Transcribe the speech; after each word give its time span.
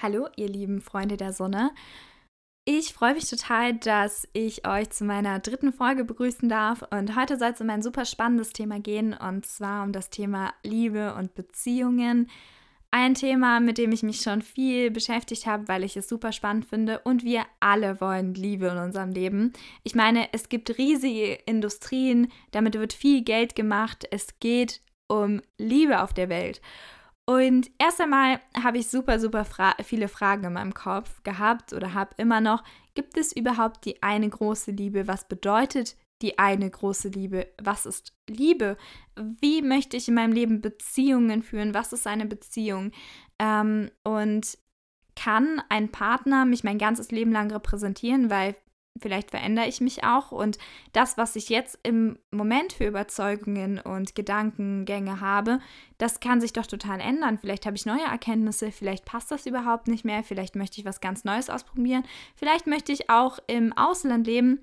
Hallo, 0.00 0.28
ihr 0.36 0.48
lieben 0.48 0.80
Freunde 0.80 1.16
der 1.16 1.32
Sonne. 1.32 1.72
Ich 2.64 2.92
freue 2.92 3.14
mich 3.14 3.28
total, 3.28 3.74
dass 3.74 4.28
ich 4.32 4.64
euch 4.64 4.90
zu 4.90 5.04
meiner 5.04 5.40
dritten 5.40 5.72
Folge 5.72 6.04
begrüßen 6.04 6.48
darf. 6.48 6.84
Und 6.90 7.16
heute 7.16 7.36
soll 7.36 7.50
es 7.50 7.60
um 7.60 7.68
ein 7.68 7.82
super 7.82 8.04
spannendes 8.04 8.52
Thema 8.52 8.78
gehen, 8.78 9.12
und 9.12 9.44
zwar 9.44 9.82
um 9.82 9.90
das 9.90 10.08
Thema 10.08 10.54
Liebe 10.62 11.14
und 11.14 11.34
Beziehungen. 11.34 12.30
Ein 12.92 13.14
Thema, 13.14 13.58
mit 13.58 13.76
dem 13.76 13.90
ich 13.90 14.04
mich 14.04 14.20
schon 14.20 14.40
viel 14.40 14.92
beschäftigt 14.92 15.46
habe, 15.46 15.66
weil 15.66 15.82
ich 15.82 15.96
es 15.96 16.08
super 16.08 16.30
spannend 16.30 16.66
finde. 16.66 17.00
Und 17.00 17.24
wir 17.24 17.42
alle 17.58 18.00
wollen 18.00 18.34
Liebe 18.34 18.68
in 18.68 18.78
unserem 18.78 19.10
Leben. 19.10 19.52
Ich 19.82 19.96
meine, 19.96 20.28
es 20.32 20.48
gibt 20.48 20.78
riesige 20.78 21.40
Industrien, 21.44 22.30
damit 22.52 22.74
wird 22.78 22.92
viel 22.92 23.24
Geld 23.24 23.56
gemacht. 23.56 24.06
Es 24.12 24.38
geht 24.38 24.80
um 25.08 25.42
Liebe 25.58 26.02
auf 26.02 26.14
der 26.14 26.28
Welt. 26.28 26.60
Und 27.28 27.70
erst 27.76 28.00
einmal 28.00 28.40
habe 28.58 28.78
ich 28.78 28.88
super, 28.88 29.20
super 29.20 29.44
fra 29.44 29.74
viele 29.82 30.08
Fragen 30.08 30.44
in 30.44 30.54
meinem 30.54 30.72
Kopf 30.72 31.22
gehabt 31.24 31.74
oder 31.74 31.92
habe 31.92 32.14
immer 32.16 32.40
noch. 32.40 32.64
Gibt 32.94 33.18
es 33.18 33.36
überhaupt 33.36 33.84
die 33.84 34.02
eine 34.02 34.30
große 34.30 34.70
Liebe? 34.70 35.06
Was 35.06 35.28
bedeutet 35.28 35.94
die 36.22 36.38
eine 36.38 36.70
große 36.70 37.10
Liebe? 37.10 37.48
Was 37.62 37.84
ist 37.84 38.14
Liebe? 38.30 38.78
Wie 39.14 39.60
möchte 39.60 39.98
ich 39.98 40.08
in 40.08 40.14
meinem 40.14 40.32
Leben 40.32 40.62
Beziehungen 40.62 41.42
führen? 41.42 41.74
Was 41.74 41.92
ist 41.92 42.06
eine 42.06 42.24
Beziehung? 42.24 42.92
Ähm, 43.38 43.90
und 44.04 44.56
kann 45.14 45.60
ein 45.68 45.90
Partner 45.90 46.46
mich 46.46 46.64
mein 46.64 46.78
ganzes 46.78 47.10
Leben 47.10 47.32
lang 47.32 47.52
repräsentieren? 47.52 48.30
Weil 48.30 48.56
vielleicht 49.00 49.30
verändere 49.30 49.66
ich 49.66 49.80
mich 49.80 50.04
auch 50.04 50.32
und 50.32 50.58
das, 50.92 51.16
was 51.16 51.36
ich 51.36 51.48
jetzt 51.48 51.78
im 51.82 52.18
Moment 52.30 52.72
für 52.72 52.86
Überzeugungen 52.86 53.78
und 53.78 54.14
Gedankengänge 54.14 55.20
habe, 55.20 55.60
das 55.98 56.20
kann 56.20 56.40
sich 56.40 56.52
doch 56.52 56.66
total 56.66 57.00
ändern. 57.00 57.38
Vielleicht 57.38 57.66
habe 57.66 57.76
ich 57.76 57.86
neue 57.86 58.04
Erkenntnisse, 58.04 58.72
vielleicht 58.72 59.04
passt 59.04 59.30
das 59.30 59.46
überhaupt 59.46 59.88
nicht 59.88 60.04
mehr, 60.04 60.22
vielleicht 60.22 60.56
möchte 60.56 60.80
ich 60.80 60.86
was 60.86 61.00
ganz 61.00 61.24
Neues 61.24 61.50
ausprobieren, 61.50 62.04
vielleicht 62.36 62.66
möchte 62.66 62.92
ich 62.92 63.10
auch 63.10 63.38
im 63.46 63.72
Ausland 63.76 64.26
leben, 64.26 64.60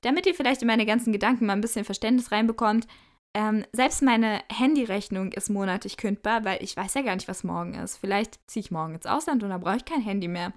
damit 0.00 0.26
ihr 0.26 0.34
vielleicht 0.34 0.62
in 0.62 0.68
meine 0.68 0.86
ganzen 0.86 1.12
Gedanken 1.12 1.46
mal 1.46 1.54
ein 1.54 1.60
bisschen 1.60 1.84
Verständnis 1.84 2.32
reinbekommt. 2.32 2.86
Ähm, 3.34 3.64
selbst 3.72 4.02
meine 4.02 4.40
Handyrechnung 4.50 5.32
ist 5.32 5.50
monatlich 5.50 5.96
kündbar, 5.96 6.44
weil 6.44 6.62
ich 6.62 6.76
weiß 6.76 6.94
ja 6.94 7.02
gar 7.02 7.16
nicht, 7.16 7.28
was 7.28 7.44
morgen 7.44 7.74
ist. 7.74 7.98
Vielleicht 7.98 8.38
ziehe 8.46 8.62
ich 8.62 8.70
morgen 8.70 8.94
ins 8.94 9.06
Ausland 9.06 9.42
und 9.42 9.50
dann 9.50 9.60
brauche 9.60 9.76
ich 9.76 9.84
kein 9.84 10.00
Handy 10.00 10.28
mehr 10.28 10.52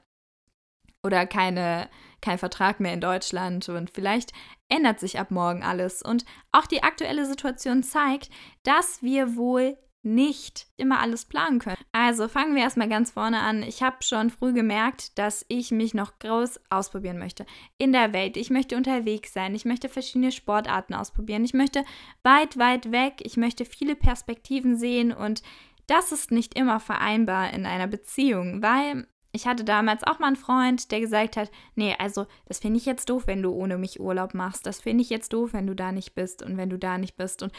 oder 1.04 1.26
keine, 1.26 1.90
kein 2.22 2.38
Vertrag 2.38 2.80
mehr 2.80 2.94
in 2.94 3.02
Deutschland 3.02 3.70
und 3.70 3.90
vielleicht 3.90 4.32
ändert 4.68 5.00
sich 5.00 5.20
ab 5.20 5.32
morgen 5.32 5.64
alles. 5.64 6.02
Und 6.02 6.26
auch 6.52 6.66
die 6.66 6.84
aktuelle 6.84 7.26
Situation 7.26 7.84
zeigt, 7.84 8.30
dass 8.64 9.02
wir 9.02 9.36
wohl 9.36 9.78
nicht 10.02 10.68
immer 10.78 11.00
alles 11.00 11.26
planen 11.26 11.60
können. 11.60 11.78
Also 11.92 12.30
fangen 12.30 12.56
wir 12.56 12.64
erstmal 12.64 12.88
ganz 12.88 13.12
vorne 13.12 13.40
an. 13.40 13.64
Ich 13.64 13.84
habe 13.84 13.98
schon 14.02 14.30
früh 14.30 14.54
gemerkt, 14.54 15.18
dass 15.18 15.46
ich 15.50 15.72
mich 15.72 15.94
noch 15.94 16.20
groß 16.20 16.60
ausprobieren 16.70 17.20
möchte. 17.20 17.46
In 17.78 17.92
der 17.92 18.14
Welt. 18.14 18.38
Ich 18.38 18.50
möchte 18.50 18.78
unterwegs 18.78 19.34
sein. 19.34 19.56
Ich 19.56 19.66
möchte 19.66 19.90
verschiedene 19.90 20.32
Sportarten 20.32 20.94
ausprobieren. 20.94 21.44
Ich 21.44 21.54
möchte 21.54 21.84
weit, 22.24 22.58
weit 22.58 22.94
weg. 22.94 23.16
Ich 23.24 23.36
möchte 23.36 23.66
viele 23.66 23.96
Perspektiven 23.96 24.78
sehen 24.78 25.12
und 25.12 25.44
das 25.86 26.12
ist 26.12 26.32
nicht 26.32 26.54
immer 26.58 26.80
vereinbar 26.80 27.52
in 27.52 27.66
einer 27.66 27.88
Beziehung, 27.88 28.62
weil 28.62 29.06
ich 29.32 29.48
hatte 29.48 29.64
damals 29.64 30.04
auch 30.04 30.20
mal 30.20 30.28
einen 30.28 30.36
Freund, 30.36 30.92
der 30.92 31.00
gesagt 31.00 31.38
hat, 31.38 31.52
nee, 31.76 31.96
also 32.00 32.26
das 32.46 32.60
finde 32.60 32.78
ich 32.78 32.86
jetzt 32.86 33.10
doof, 33.10 33.28
wenn 33.28 33.44
du 33.44 33.52
ohne 33.52 33.78
mich 33.78 34.00
Urlaub 34.00 34.34
machst. 34.34 34.66
Das 34.66 34.82
finde 34.82 35.04
ich 35.04 35.10
jetzt 35.10 35.34
doof, 35.34 35.54
wenn 35.54 35.68
du 35.68 35.76
da 35.76 35.92
nicht 35.92 36.16
bist 36.16 36.42
und 36.42 36.58
wenn 36.58 36.70
du 36.70 36.80
da 36.80 36.98
nicht 36.98 37.16
bist. 37.16 37.44
Und 37.44 37.54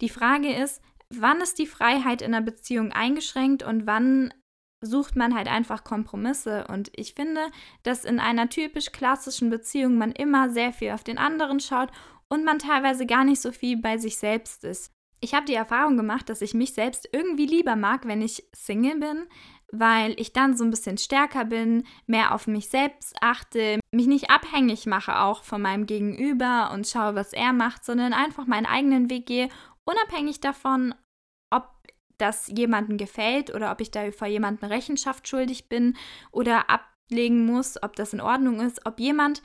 die 0.00 0.08
Frage 0.08 0.52
ist, 0.52 0.82
wann 1.10 1.40
ist 1.40 1.58
die 1.58 1.66
Freiheit 1.66 2.22
in 2.22 2.34
einer 2.34 2.44
Beziehung 2.44 2.90
eingeschränkt 2.92 3.62
und 3.62 3.86
wann 3.86 4.34
sucht 4.80 5.14
man 5.14 5.34
halt 5.34 5.46
einfach 5.46 5.84
Kompromisse. 5.84 6.66
Und 6.66 6.90
ich 6.96 7.14
finde, 7.14 7.40
dass 7.84 8.04
in 8.04 8.18
einer 8.18 8.48
typisch 8.48 8.90
klassischen 8.90 9.48
Beziehung 9.48 9.96
man 9.96 10.10
immer 10.10 10.50
sehr 10.50 10.72
viel 10.72 10.90
auf 10.90 11.04
den 11.04 11.18
anderen 11.18 11.60
schaut 11.60 11.90
und 12.28 12.44
man 12.44 12.58
teilweise 12.58 13.06
gar 13.06 13.24
nicht 13.24 13.40
so 13.40 13.52
viel 13.52 13.76
bei 13.76 13.98
sich 13.98 14.16
selbst 14.16 14.64
ist. 14.64 14.90
Ich 15.20 15.34
habe 15.34 15.46
die 15.46 15.54
Erfahrung 15.54 15.96
gemacht, 15.96 16.28
dass 16.28 16.42
ich 16.42 16.52
mich 16.52 16.74
selbst 16.74 17.08
irgendwie 17.12 17.46
lieber 17.46 17.76
mag, 17.76 18.08
wenn 18.08 18.22
ich 18.22 18.44
Single 18.52 18.98
bin, 18.98 19.26
weil 19.72 20.14
ich 20.20 20.32
dann 20.32 20.56
so 20.56 20.64
ein 20.64 20.70
bisschen 20.70 20.98
stärker 20.98 21.46
bin, 21.46 21.84
mehr 22.06 22.34
auf 22.34 22.46
mich 22.46 22.68
selbst 22.68 23.16
achte, 23.20 23.80
mich 23.90 24.06
nicht 24.06 24.30
abhängig 24.30 24.86
mache 24.86 25.18
auch 25.18 25.42
von 25.42 25.62
meinem 25.62 25.86
Gegenüber 25.86 26.70
und 26.72 26.86
schaue, 26.86 27.14
was 27.14 27.32
er 27.32 27.52
macht, 27.52 27.84
sondern 27.84 28.12
einfach 28.12 28.46
meinen 28.46 28.66
eigenen 28.66 29.08
Weg 29.08 29.26
gehe, 29.26 29.48
unabhängig 29.84 30.40
davon, 30.40 30.94
ob 31.50 31.68
das 32.18 32.48
jemandem 32.48 32.98
gefällt 32.98 33.54
oder 33.54 33.72
ob 33.72 33.80
ich 33.80 33.90
da 33.90 34.10
vor 34.12 34.28
jemandem 34.28 34.68
Rechenschaft 34.68 35.26
schuldig 35.26 35.70
bin 35.70 35.96
oder 36.30 36.68
ablegen 36.68 37.46
muss, 37.46 37.82
ob 37.82 37.96
das 37.96 38.12
in 38.12 38.20
Ordnung 38.20 38.60
ist, 38.60 38.84
ob 38.86 39.00
jemand 39.00 39.42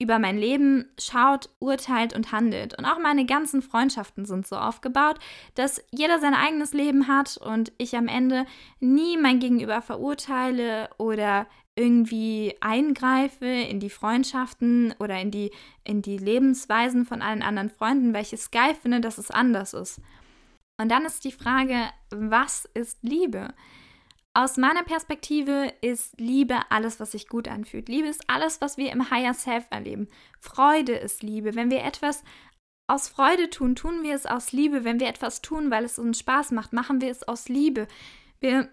über 0.00 0.18
mein 0.18 0.38
Leben 0.38 0.86
schaut, 0.98 1.50
urteilt 1.60 2.14
und 2.14 2.32
handelt. 2.32 2.76
Und 2.76 2.86
auch 2.86 2.98
meine 2.98 3.26
ganzen 3.26 3.62
Freundschaften 3.62 4.24
sind 4.24 4.46
so 4.46 4.56
aufgebaut, 4.56 5.18
dass 5.54 5.84
jeder 5.90 6.18
sein 6.18 6.34
eigenes 6.34 6.72
Leben 6.72 7.06
hat 7.06 7.36
und 7.36 7.70
ich 7.78 7.96
am 7.96 8.08
Ende 8.08 8.46
nie 8.80 9.18
mein 9.18 9.38
Gegenüber 9.38 9.82
verurteile 9.82 10.88
oder 10.96 11.46
irgendwie 11.76 12.56
eingreife 12.60 13.46
in 13.46 13.78
die 13.78 13.90
Freundschaften 13.90 14.94
oder 14.98 15.20
in 15.20 15.30
die, 15.30 15.50
in 15.84 16.02
die 16.02 16.18
Lebensweisen 16.18 17.04
von 17.04 17.22
allen 17.22 17.42
anderen 17.42 17.70
Freunden, 17.70 18.12
weil 18.12 18.22
ich 18.22 18.32
es 18.32 18.50
geil 18.50 18.74
finde, 18.74 19.00
dass 19.00 19.18
es 19.18 19.30
anders 19.30 19.74
ist. 19.74 20.00
Und 20.80 20.90
dann 20.90 21.04
ist 21.04 21.24
die 21.24 21.32
Frage, 21.32 21.90
was 22.10 22.66
ist 22.72 22.98
Liebe? 23.02 23.52
Aus 24.32 24.56
meiner 24.56 24.84
Perspektive 24.84 25.72
ist 25.80 26.20
Liebe 26.20 26.60
alles, 26.70 27.00
was 27.00 27.12
sich 27.12 27.26
gut 27.26 27.48
anfühlt. 27.48 27.88
Liebe 27.88 28.06
ist 28.06 28.30
alles, 28.30 28.60
was 28.60 28.76
wir 28.76 28.92
im 28.92 29.10
Higher 29.10 29.34
Self 29.34 29.66
erleben. 29.70 30.08
Freude 30.38 30.92
ist 30.92 31.24
Liebe. 31.24 31.56
Wenn 31.56 31.70
wir 31.70 31.82
etwas 31.82 32.22
aus 32.88 33.08
Freude 33.08 33.50
tun, 33.50 33.74
tun 33.74 34.04
wir 34.04 34.14
es 34.14 34.26
aus 34.26 34.52
Liebe. 34.52 34.84
Wenn 34.84 35.00
wir 35.00 35.08
etwas 35.08 35.42
tun, 35.42 35.70
weil 35.70 35.84
es 35.84 35.98
uns 35.98 36.20
Spaß 36.20 36.52
macht, 36.52 36.72
machen 36.72 37.00
wir 37.00 37.10
es 37.10 37.26
aus 37.26 37.48
Liebe. 37.48 37.88
Wir 38.38 38.68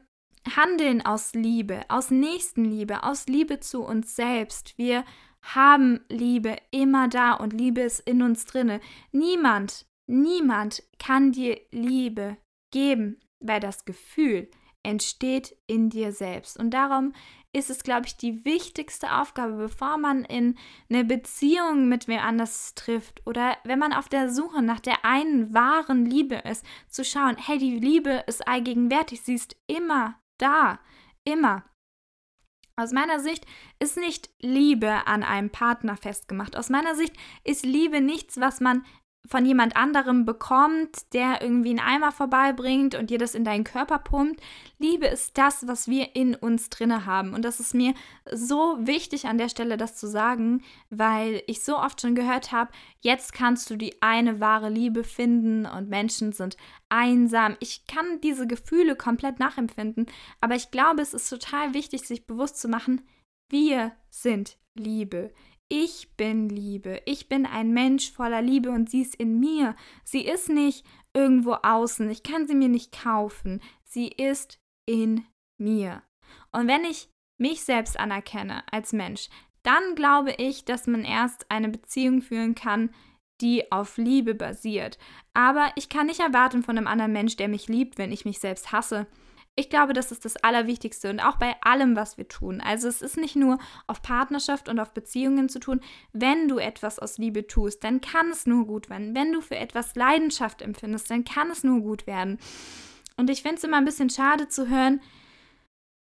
handeln 0.56 1.03
aus 1.03 1.34
Liebe, 1.34 1.81
aus 1.89 2.12
Nächstenliebe, 2.12 3.03
aus 3.03 3.25
Liebe 3.25 3.59
zu 3.59 3.84
uns 3.84 4.16
selbst. 4.16 4.78
Wir 4.78 5.06
haben 5.41 6.01
Liebe 6.07 6.56
immer 6.69 7.07
da 7.07 7.34
und 7.34 7.51
Liebe 7.51 7.81
ist 7.81 8.00
in 8.01 8.22
uns 8.22 8.45
drinne. 8.45 8.79
Niemand, 9.12 9.88
niemand 10.07 10.84
kann 11.00 11.31
dir 11.31 11.59
Liebe 11.72 12.38
geben, 12.72 13.19
weil 13.39 13.59
das 13.59 13.85
Gefühl 13.85 14.50
entsteht 14.83 15.55
in 15.67 15.89
dir 15.89 16.11
selbst. 16.11 16.57
Und 16.57 16.71
darum 16.71 17.13
ist 17.53 17.69
es, 17.69 17.83
glaube 17.83 18.05
ich, 18.05 18.17
die 18.17 18.45
wichtigste 18.45 19.13
Aufgabe, 19.13 19.53
bevor 19.53 19.97
man 19.97 20.23
in 20.23 20.57
eine 20.89 21.03
Beziehung 21.03 21.88
mit 21.89 22.07
wer 22.07 22.23
anders 22.23 22.75
trifft 22.75 23.25
oder 23.25 23.57
wenn 23.63 23.79
man 23.79 23.93
auf 23.93 24.09
der 24.09 24.29
Suche 24.31 24.61
nach 24.61 24.79
der 24.79 25.03
einen 25.03 25.53
wahren 25.53 26.05
Liebe 26.05 26.35
ist, 26.35 26.65
zu 26.88 27.03
schauen, 27.03 27.35
hey, 27.38 27.57
die 27.57 27.79
Liebe 27.79 28.23
ist 28.27 28.47
allgegenwärtig, 28.47 29.21
sie 29.21 29.33
ist 29.33 29.55
immer 29.67 30.19
da, 30.38 30.79
immer. 31.23 31.63
Aus 32.79 32.91
meiner 32.91 33.19
Sicht 33.19 33.45
ist 33.79 33.97
nicht 33.97 34.29
Liebe 34.39 35.07
an 35.07 35.23
einem 35.23 35.49
Partner 35.49 35.97
festgemacht. 35.97 36.55
Aus 36.55 36.69
meiner 36.69 36.95
Sicht 36.95 37.13
ist 37.44 37.65
Liebe 37.65 38.01
nichts, 38.01 38.39
was 38.39 38.59
man 38.59 38.85
von 39.27 39.45
jemand 39.45 39.75
anderem 39.75 40.25
bekommt, 40.25 41.13
der 41.13 41.41
irgendwie 41.41 41.69
einen 41.69 41.79
Eimer 41.79 42.11
vorbeibringt 42.11 42.95
und 42.95 43.09
dir 43.09 43.17
das 43.17 43.35
in 43.35 43.43
deinen 43.43 43.63
Körper 43.63 43.99
pumpt. 43.99 44.41
Liebe 44.79 45.07
ist 45.07 45.38
das, 45.38 45.67
was 45.67 45.88
wir 45.88 46.15
in 46.15 46.35
uns 46.35 46.69
drinne 46.69 47.05
haben. 47.05 47.33
Und 47.33 47.43
das 47.43 47.59
ist 47.59 47.73
mir 47.73 47.93
so 48.31 48.77
wichtig 48.79 49.25
an 49.27 49.38
der 49.38 49.49
Stelle, 49.49 49.77
das 49.77 49.95
zu 49.95 50.07
sagen, 50.07 50.63
weil 50.89 51.43
ich 51.47 51.63
so 51.63 51.77
oft 51.77 52.01
schon 52.01 52.15
gehört 52.15 52.51
habe, 52.51 52.71
jetzt 53.01 53.33
kannst 53.33 53.69
du 53.69 53.75
die 53.75 54.01
eine 54.01 54.39
wahre 54.39 54.69
Liebe 54.69 55.03
finden 55.03 55.65
und 55.65 55.89
Menschen 55.89 56.31
sind 56.31 56.57
einsam. 56.89 57.57
Ich 57.59 57.85
kann 57.88 58.21
diese 58.21 58.47
Gefühle 58.47 58.95
komplett 58.95 59.39
nachempfinden, 59.39 60.07
aber 60.41 60.55
ich 60.55 60.71
glaube, 60.71 61.01
es 61.01 61.13
ist 61.13 61.29
total 61.29 61.73
wichtig, 61.73 62.07
sich 62.07 62.25
bewusst 62.25 62.59
zu 62.59 62.68
machen, 62.68 63.01
wir 63.50 63.94
sind 64.09 64.57
Liebe. 64.75 65.33
Ich 65.69 66.15
bin 66.15 66.47
Liebe. 66.47 67.01
Ich 67.05 67.27
bin 67.27 67.45
ein 67.45 67.73
Mensch 67.73 68.11
voller 68.11 68.41
Liebe 68.41 68.69
und 68.71 68.89
sie 68.89 69.01
ist 69.01 69.15
in 69.15 69.39
mir. 69.39 69.75
Sie 70.03 70.25
ist 70.25 70.49
nicht 70.49 70.85
irgendwo 71.13 71.53
außen. 71.61 72.09
Ich 72.09 72.23
kann 72.23 72.47
sie 72.47 72.55
mir 72.55 72.69
nicht 72.69 72.91
kaufen. 72.91 73.61
Sie 73.83 74.07
ist 74.07 74.59
in 74.85 75.25
mir. 75.57 76.03
Und 76.51 76.67
wenn 76.67 76.85
ich 76.85 77.09
mich 77.37 77.63
selbst 77.63 77.99
anerkenne 77.99 78.63
als 78.71 78.93
Mensch, 78.93 79.29
dann 79.63 79.95
glaube 79.95 80.31
ich, 80.37 80.63
dass 80.63 80.87
man 80.87 81.03
erst 81.03 81.51
eine 81.51 81.67
Beziehung 81.67 82.21
führen 82.21 82.55
kann, 82.55 82.89
die 83.41 83.71
auf 83.71 83.97
Liebe 83.97 84.33
basiert. 84.33 84.97
Aber 85.33 85.71
ich 85.75 85.89
kann 85.89 86.07
nicht 86.07 86.21
erwarten 86.21 86.63
von 86.63 86.77
einem 86.77 86.87
anderen 86.87 87.11
Mensch, 87.11 87.35
der 87.35 87.49
mich 87.49 87.67
liebt, 87.67 87.97
wenn 87.97 88.11
ich 88.11 88.23
mich 88.23 88.39
selbst 88.39 88.71
hasse. 88.71 89.07
Ich 89.59 89.71
glaube, 89.71 89.94
das 89.94 90.12
ist 90.12 90.24
das 90.24 90.38
Allerwichtigste 90.38 91.09
und 91.09 91.19
auch 91.19 91.38
bei 91.38 91.56
allem, 91.62 91.95
was 91.95 92.19
wir 92.19 92.27
tun. 92.27 92.62
Also 92.62 92.88
es 92.88 93.01
ist 93.01 93.18
nicht 93.18 93.36
nur 93.36 93.57
auf 93.88 94.04
Partnerschaft 94.04 94.69
und 94.69 94.80
auf 94.80 94.94
Beziehungen 94.94 95.50
zu 95.50 95.59
tun. 95.59 95.81
Wenn 96.13 96.48
du 96.48 96.59
etwas 96.59 97.00
aus 97.00 97.18
Liebe 97.18 97.48
tust, 97.48 97.83
dann 97.83 98.00
kann 98.00 98.30
es 98.30 98.45
nur 98.45 98.68
gut 98.68 98.92
werden. 98.92 99.15
Wenn 99.15 99.33
du 99.33 99.42
für 99.42 99.56
etwas 99.56 99.95
Leidenschaft 99.95 100.62
empfindest, 100.62 101.09
dann 101.09 101.25
kann 101.25 101.50
es 101.50 101.63
nur 101.63 101.81
gut 101.81 102.06
werden. 102.06 102.38
Und 103.18 103.31
ich 103.31 103.42
finde 103.42 103.56
es 103.56 103.63
immer 103.63 103.77
ein 103.77 103.86
bisschen 103.86 104.12
schade 104.12 104.48
zu 104.48 104.69
hören, 104.69 105.01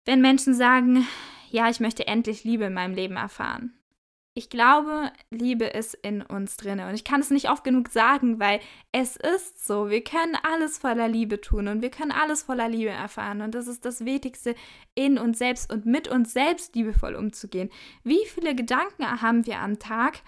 wenn 0.06 0.20
Menschen 0.20 0.56
sagen, 0.56 1.08
ja, 1.52 1.70
ich 1.70 1.80
möchte 1.80 2.08
endlich 2.08 2.44
Liebe 2.44 2.64
in 2.64 2.74
meinem 2.74 2.96
Leben 2.96 3.18
erfahren. 3.18 3.78
Ich 4.36 4.50
glaube, 4.50 5.12
Liebe 5.30 5.66
ist 5.66 5.94
in 5.94 6.24
uns 6.24 6.58
drin. 6.58 6.80
Und 6.80 6.96
ich 6.96 7.04
kann 7.04 7.22
es 7.22 7.30
nicht 7.30 7.52
oft 7.52 7.64
genug 7.64 7.90
sagen, 7.90 8.40
weil 8.40 8.62
es 8.92 9.16
ist 9.16 9.64
so. 9.64 9.92
Wir 9.92 10.04
können 10.04 10.36
alles 10.42 10.80
voller 10.80 11.08
Liebe 11.08 11.40
tun 11.40 11.68
und 11.68 11.84
wir 11.84 11.92
können 11.92 12.12
alles 12.12 12.42
voller 12.42 12.68
Liebe 12.68 12.90
erfahren. 12.90 13.42
Und 13.42 13.54
das 13.54 13.68
ist 13.68 13.86
das 13.86 14.06
Wichtigste, 14.06 14.56
in 14.96 15.20
uns 15.20 15.38
selbst 15.38 15.72
und 15.72 15.86
mit 15.86 16.08
uns 16.08 16.34
selbst 16.34 16.76
liebevoll 16.76 17.14
umzugehen. 17.14 17.70
Wie 18.04 18.26
viele 18.26 18.56
Gedanken 18.56 19.22
haben 19.22 19.46
wir 19.46 19.60
am 19.60 19.78
Tag, 19.78 20.24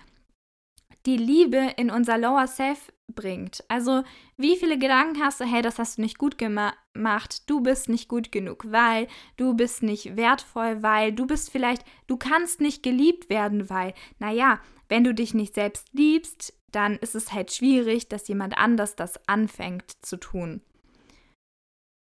die 1.07 1.17
Liebe 1.17 1.73
in 1.77 1.89
unser 1.89 2.19
Lower 2.19 2.45
Self 2.47 2.91
bringt. 3.13 3.63
Also, 3.67 4.03
wie 4.37 4.57
viele 4.57 4.77
Gedanken 4.77 5.21
hast 5.21 5.39
du, 5.39 5.45
hey, 5.45 5.61
das 5.61 5.79
hast 5.79 5.97
du 5.97 6.01
nicht 6.01 6.17
gut 6.17 6.37
gemacht, 6.37 7.49
du 7.49 7.61
bist 7.61 7.89
nicht 7.89 8.09
gut 8.09 8.31
genug, 8.31 8.65
weil 8.71 9.07
du 9.37 9.53
bist 9.53 9.83
nicht 9.83 10.15
wertvoll, 10.15 10.81
weil 10.81 11.13
du 11.13 11.27
bist 11.27 11.51
vielleicht, 11.51 11.83
du 12.07 12.17
kannst 12.17 12.61
nicht 12.61 12.83
geliebt 12.83 13.29
werden, 13.29 13.69
weil, 13.69 13.93
naja, 14.19 14.59
wenn 14.89 15.03
du 15.03 15.13
dich 15.13 15.33
nicht 15.33 15.53
selbst 15.55 15.87
liebst, 15.93 16.53
dann 16.71 16.97
ist 16.97 17.15
es 17.15 17.31
halt 17.31 17.51
schwierig, 17.51 18.09
dass 18.09 18.27
jemand 18.27 18.57
anders 18.57 18.95
das 18.95 19.27
anfängt 19.27 19.93
zu 20.01 20.17
tun. 20.17 20.61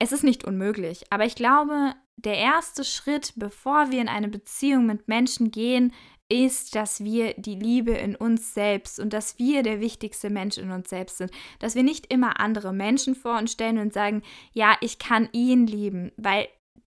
Es 0.01 0.12
ist 0.12 0.25
nicht 0.25 0.45
unmöglich, 0.45 1.05
aber 1.11 1.25
ich 1.25 1.37
glaube, 1.37 1.95
der 2.17 2.37
erste 2.37 2.85
Schritt, 2.85 3.33
bevor 3.37 3.91
wir 3.91 4.01
in 4.01 4.09
eine 4.09 4.29
Beziehung 4.29 4.87
mit 4.87 5.09
Menschen 5.09 5.51
gehen, 5.51 5.93
ist, 6.34 6.75
dass 6.75 7.04
wir 7.04 7.34
die 7.34 7.54
Liebe 7.54 7.92
in 7.92 8.16
uns 8.16 8.54
selbst 8.54 8.98
und 8.98 9.12
dass 9.12 9.38
wir 9.38 9.62
der 9.62 9.81
wichtigste 9.81 10.31
Mensch 10.31 10.58
in 10.58 10.72
uns 10.72 10.90
selbst 10.90 11.19
sind. 11.19 11.31
Dass 11.60 11.76
wir 11.76 11.84
nicht 11.84 12.12
immer 12.12 12.40
andere 12.40 12.72
Menschen 12.72 13.14
vor 13.14 13.38
uns 13.38 13.52
stellen 13.52 13.78
und 13.78 13.92
sagen, 13.92 14.22
ja, 14.52 14.76
ich 14.81 14.98
kann 14.98 15.28
ihn 15.31 15.69
lieben, 15.69 16.10
weil 16.16 16.48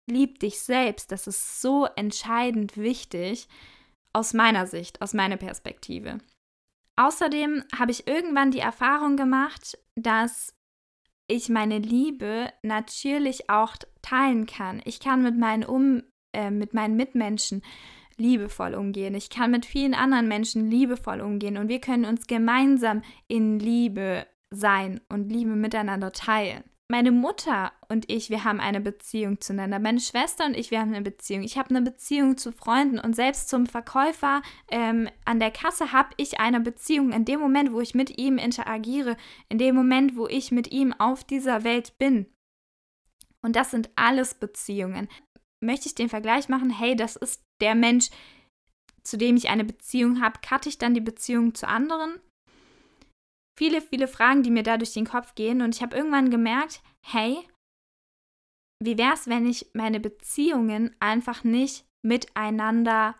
lieb 0.07 0.39
dich 0.39 0.59
selbst, 0.59 1.11
das 1.11 1.27
ist 1.27 1.61
so 1.61 1.85
entscheidend 1.85 2.77
wichtig 2.77 3.47
aus 4.11 4.33
meiner 4.33 4.65
Sicht, 4.65 5.03
aus 5.03 5.13
meiner 5.13 5.37
Perspektive. 5.37 6.17
Außerdem 6.95 7.63
habe 7.77 7.91
ich 7.91 8.07
irgendwann 8.07 8.49
die 8.49 8.59
Erfahrung 8.59 9.17
gemacht, 9.17 9.77
dass 9.95 10.55
ich 11.27 11.47
meine 11.49 11.77
Liebe 11.77 12.51
natürlich 12.63 13.51
auch 13.51 13.75
teilen 14.01 14.47
kann. 14.47 14.81
Ich 14.85 14.99
kann 14.99 15.21
mit 15.21 15.37
meinen, 15.37 15.63
um, 15.63 16.01
äh, 16.33 16.49
mit 16.49 16.73
meinen 16.73 16.95
Mitmenschen 16.95 17.61
liebevoll 18.17 18.73
umgehen. 18.75 19.15
Ich 19.15 19.29
kann 19.29 19.51
mit 19.51 19.65
vielen 19.65 19.93
anderen 19.93 20.27
Menschen 20.27 20.69
liebevoll 20.69 21.21
umgehen 21.21 21.57
und 21.57 21.69
wir 21.69 21.79
können 21.79 22.05
uns 22.05 22.27
gemeinsam 22.27 23.01
in 23.27 23.59
Liebe 23.59 24.25
sein 24.49 25.01
und 25.09 25.29
Liebe 25.29 25.55
miteinander 25.55 26.11
teilen. 26.11 26.63
Meine 26.89 27.11
Mutter 27.11 27.73
und 27.89 28.09
ich, 28.09 28.29
wir 28.29 28.45
haben 28.45 28.61
eine 28.61 28.79
Beziehung 28.79 29.41
zueinander. 29.41 29.77
Meine 29.77 29.99
Schwester 29.99 30.45
und 30.45 30.55
ich, 30.55 30.71
wir 30.71 30.79
haben 30.79 30.93
eine 30.93 31.01
Beziehung. 31.01 31.43
Ich 31.43 31.57
habe 31.57 31.69
eine 31.71 31.81
Beziehung 31.81 32.37
zu 32.37 32.53
Freunden 32.53 32.97
und 32.97 33.13
selbst 33.13 33.49
zum 33.49 33.65
Verkäufer 33.65 34.41
ähm, 34.71 35.09
an 35.25 35.41
der 35.41 35.51
Kasse 35.51 35.91
habe 35.91 36.11
ich 36.15 36.39
eine 36.39 36.61
Beziehung. 36.61 37.11
In 37.11 37.25
dem 37.25 37.41
Moment, 37.41 37.73
wo 37.73 37.81
ich 37.81 37.93
mit 37.93 38.17
ihm 38.17 38.37
interagiere, 38.37 39.17
in 39.49 39.57
dem 39.57 39.75
Moment, 39.75 40.15
wo 40.15 40.27
ich 40.27 40.51
mit 40.51 40.71
ihm 40.71 40.93
auf 40.93 41.25
dieser 41.25 41.65
Welt 41.65 41.97
bin. 41.97 42.27
Und 43.41 43.57
das 43.57 43.71
sind 43.71 43.89
alles 43.95 44.35
Beziehungen 44.35 45.09
möchte 45.63 45.87
ich 45.87 45.95
den 45.95 46.09
Vergleich 46.09 46.49
machen, 46.49 46.69
hey, 46.69 46.95
das 46.95 47.15
ist 47.15 47.43
der 47.61 47.75
Mensch, 47.75 48.09
zu 49.03 49.17
dem 49.17 49.37
ich 49.37 49.49
eine 49.49 49.63
Beziehung 49.63 50.21
habe, 50.21 50.39
cutte 50.47 50.69
ich 50.69 50.77
dann 50.77 50.93
die 50.93 51.01
Beziehung 51.01 51.55
zu 51.55 51.67
anderen? 51.67 52.19
Viele, 53.57 53.81
viele 53.81 54.07
Fragen, 54.07 54.43
die 54.43 54.51
mir 54.51 54.63
da 54.63 54.77
durch 54.77 54.93
den 54.93 55.07
Kopf 55.07 55.33
gehen 55.35 55.61
und 55.61 55.75
ich 55.75 55.81
habe 55.81 55.95
irgendwann 55.95 56.29
gemerkt, 56.29 56.81
hey, 57.03 57.37
wie 58.83 58.97
wäre 58.97 59.13
es, 59.13 59.27
wenn 59.27 59.47
ich 59.47 59.71
meine 59.73 59.99
Beziehungen 59.99 60.95
einfach 60.99 61.43
nicht 61.43 61.85
miteinander 62.03 63.15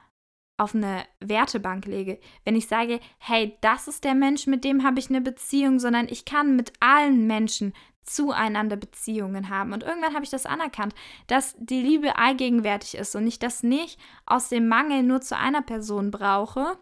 auf 0.59 0.73
eine 0.73 1.05
Wertebank 1.19 1.85
lege. 1.85 2.19
Wenn 2.43 2.55
ich 2.55 2.67
sage, 2.67 2.99
hey, 3.19 3.57
das 3.61 3.87
ist 3.87 4.03
der 4.03 4.15
Mensch, 4.15 4.47
mit 4.47 4.63
dem 4.63 4.83
habe 4.83 4.99
ich 4.99 5.09
eine 5.09 5.21
Beziehung, 5.21 5.79
sondern 5.79 6.07
ich 6.07 6.25
kann 6.25 6.55
mit 6.55 6.73
allen 6.79 7.27
Menschen 7.27 7.73
zueinander 8.07 8.75
Beziehungen 8.75 9.49
haben. 9.49 9.73
Und 9.73 9.83
irgendwann 9.83 10.13
habe 10.13 10.23
ich 10.23 10.29
das 10.29 10.45
anerkannt, 10.45 10.95
dass 11.27 11.55
die 11.59 11.81
Liebe 11.81 12.17
allgegenwärtig 12.17 12.95
ist 12.95 13.15
und 13.15 13.27
ich 13.27 13.39
das 13.39 13.63
nicht 13.63 13.99
aus 14.25 14.49
dem 14.49 14.67
Mangel 14.67 15.03
nur 15.03 15.21
zu 15.21 15.37
einer 15.37 15.61
Person 15.61 16.11
brauche. 16.11 16.77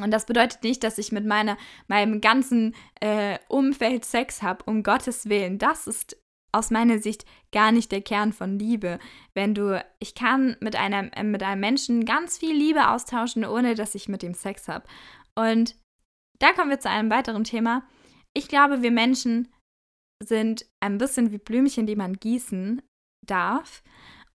Und 0.00 0.12
das 0.12 0.26
bedeutet 0.26 0.62
nicht, 0.62 0.84
dass 0.84 0.98
ich 0.98 1.12
mit 1.12 1.26
meiner, 1.26 1.56
meinem 1.88 2.20
ganzen 2.20 2.74
äh, 3.00 3.38
Umfeld 3.48 4.04
Sex 4.04 4.42
habe, 4.42 4.64
um 4.64 4.82
Gottes 4.82 5.28
Willen. 5.28 5.58
Das 5.58 5.86
ist 5.86 6.16
aus 6.52 6.70
meiner 6.70 6.98
Sicht 6.98 7.24
gar 7.52 7.72
nicht 7.72 7.92
der 7.92 8.00
Kern 8.00 8.32
von 8.32 8.58
Liebe. 8.58 8.98
Wenn 9.34 9.54
du, 9.54 9.84
ich 9.98 10.14
kann 10.14 10.56
mit 10.60 10.76
einem, 10.76 11.10
äh, 11.14 11.24
mit 11.24 11.42
einem 11.42 11.60
Menschen 11.60 12.04
ganz 12.04 12.38
viel 12.38 12.54
Liebe 12.54 12.88
austauschen, 12.88 13.44
ohne 13.44 13.74
dass 13.74 13.94
ich 13.94 14.08
mit 14.08 14.22
ihm 14.22 14.34
Sex 14.34 14.68
habe. 14.68 14.86
Und 15.34 15.74
da 16.38 16.52
kommen 16.52 16.70
wir 16.70 16.80
zu 16.80 16.88
einem 16.88 17.10
weiteren 17.10 17.44
Thema. 17.44 17.82
Ich 18.34 18.48
glaube, 18.48 18.82
wir 18.82 18.90
Menschen 18.90 19.48
sind 20.22 20.66
ein 20.80 20.98
bisschen 20.98 21.30
wie 21.32 21.38
Blümchen, 21.38 21.86
die 21.86 21.96
man 21.96 22.14
gießen 22.14 22.82
darf. 23.26 23.82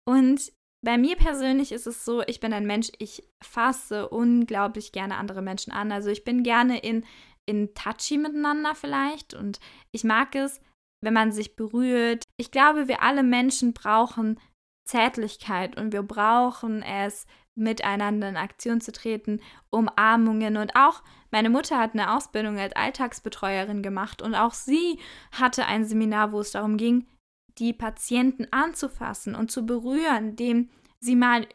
Und 0.08 0.52
bei 0.84 0.98
mir 0.98 1.16
persönlich 1.16 1.72
ist 1.72 1.86
es 1.86 2.04
so, 2.04 2.22
ich 2.26 2.40
bin 2.40 2.52
ein 2.52 2.66
Mensch, 2.66 2.90
ich 2.98 3.24
fasse 3.42 4.08
unglaublich 4.08 4.92
gerne 4.92 5.16
andere 5.16 5.42
Menschen 5.42 5.72
an. 5.72 5.92
Also 5.92 6.10
ich 6.10 6.24
bin 6.24 6.42
gerne 6.42 6.78
in, 6.78 7.04
in 7.46 7.74
touchy 7.74 8.18
miteinander 8.18 8.74
vielleicht 8.74 9.34
und 9.34 9.60
ich 9.92 10.04
mag 10.04 10.34
es, 10.34 10.60
wenn 11.02 11.14
man 11.14 11.32
sich 11.32 11.56
berührt. 11.56 12.24
Ich 12.38 12.50
glaube, 12.50 12.88
wir 12.88 13.02
alle 13.02 13.22
Menschen 13.22 13.72
brauchen 13.72 14.38
Zärtlichkeit 14.86 15.78
und 15.78 15.92
wir 15.92 16.02
brauchen 16.02 16.82
es, 16.82 17.26
miteinander 17.54 18.28
in 18.28 18.36
Aktion 18.36 18.80
zu 18.80 18.92
treten, 18.92 19.40
Umarmungen 19.70 20.56
und 20.56 20.74
auch 20.76 21.02
meine 21.30 21.50
Mutter 21.50 21.78
hat 21.78 21.94
eine 21.94 22.14
Ausbildung 22.14 22.58
als 22.58 22.76
Alltagsbetreuerin 22.76 23.82
gemacht 23.82 24.22
und 24.22 24.34
auch 24.34 24.54
sie 24.54 24.98
hatte 25.32 25.66
ein 25.66 25.84
Seminar, 25.84 26.32
wo 26.32 26.40
es 26.40 26.52
darum 26.52 26.76
ging, 26.76 27.06
die 27.58 27.72
Patienten 27.72 28.46
anzufassen 28.50 29.34
und 29.34 29.50
zu 29.50 29.66
berühren, 29.66 30.36
dem 30.36 30.70
sie 31.00 31.16
mal 31.16 31.46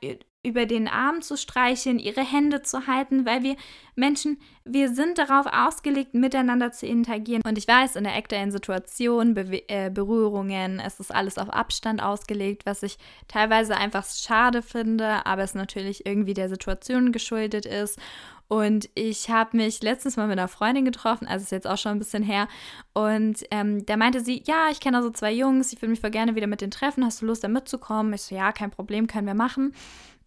über 0.42 0.66
den 0.66 0.88
Arm 0.88 1.22
zu 1.22 1.36
streicheln, 1.36 2.00
ihre 2.00 2.24
Hände 2.24 2.62
zu 2.62 2.88
halten, 2.88 3.26
weil 3.26 3.44
wir 3.44 3.58
Menschen, 3.96 4.40
wir 4.64 4.94
sind 4.94 5.18
darauf 5.18 5.46
ausgelegt, 5.48 6.14
miteinander 6.14 6.72
zu 6.72 6.86
interagieren. 6.86 7.42
Und 7.46 7.58
ich 7.58 7.68
weiß, 7.68 7.98
in 7.98 8.06
der 8.06 8.16
aktuellen 8.16 8.52
Situation, 8.52 9.34
Be 9.34 9.68
äh, 9.68 9.90
Berührungen, 9.90 10.80
es 10.80 11.02
ist 11.02 11.14
alles 11.14 11.38
auf 11.38 11.50
Abstand 11.50 12.02
ausgelegt, 12.02 12.66
was 12.66 12.84
ich 12.84 12.98
teilweise 13.28 13.76
einfach 13.76 14.06
schade 14.06 14.62
finde, 14.62 15.26
aber 15.26 15.44
es 15.44 15.56
natürlich 15.56 16.06
irgendwie 16.06 16.34
der 16.34 16.48
Situation 16.48 17.12
geschuldet 17.12 17.66
ist. 17.66 18.00
Und 18.48 18.90
ich 18.96 19.30
habe 19.30 19.58
mich 19.58 19.84
letztens 19.84 20.18
mal 20.18 20.28
mit 20.28 20.40
einer 20.40 20.48
Freundin 20.48 20.84
getroffen, 20.84 21.28
also 21.28 21.44
ist 21.44 21.52
jetzt 21.52 21.68
auch 21.68 21.78
schon 21.78 21.92
ein 21.92 22.00
bisschen 22.00 22.24
her. 22.24 22.48
Und 22.94 23.44
ähm, 23.52 23.86
da 23.86 23.96
meinte 23.96 24.22
sie, 24.22 24.42
ja, 24.48 24.70
ich 24.72 24.80
kenne 24.80 24.98
da 24.98 25.04
so 25.04 25.12
zwei 25.12 25.32
Jungs, 25.32 25.72
ich 25.72 25.82
würde 25.82 25.92
mich 25.92 26.00
voll 26.00 26.10
gerne 26.10 26.34
wieder 26.34 26.48
mit 26.48 26.62
denen 26.62 26.72
treffen. 26.72 27.06
Hast 27.06 27.22
du 27.22 27.28
Lust, 27.28 27.44
da 27.44 27.48
mitzukommen? 27.48 28.12
Ich 28.14 28.24
so, 28.24 28.34
ja, 28.34 28.52
kein 28.52 28.72
Problem, 28.72 29.06
können 29.06 29.28
wir 29.28 29.36
machen. 29.36 29.74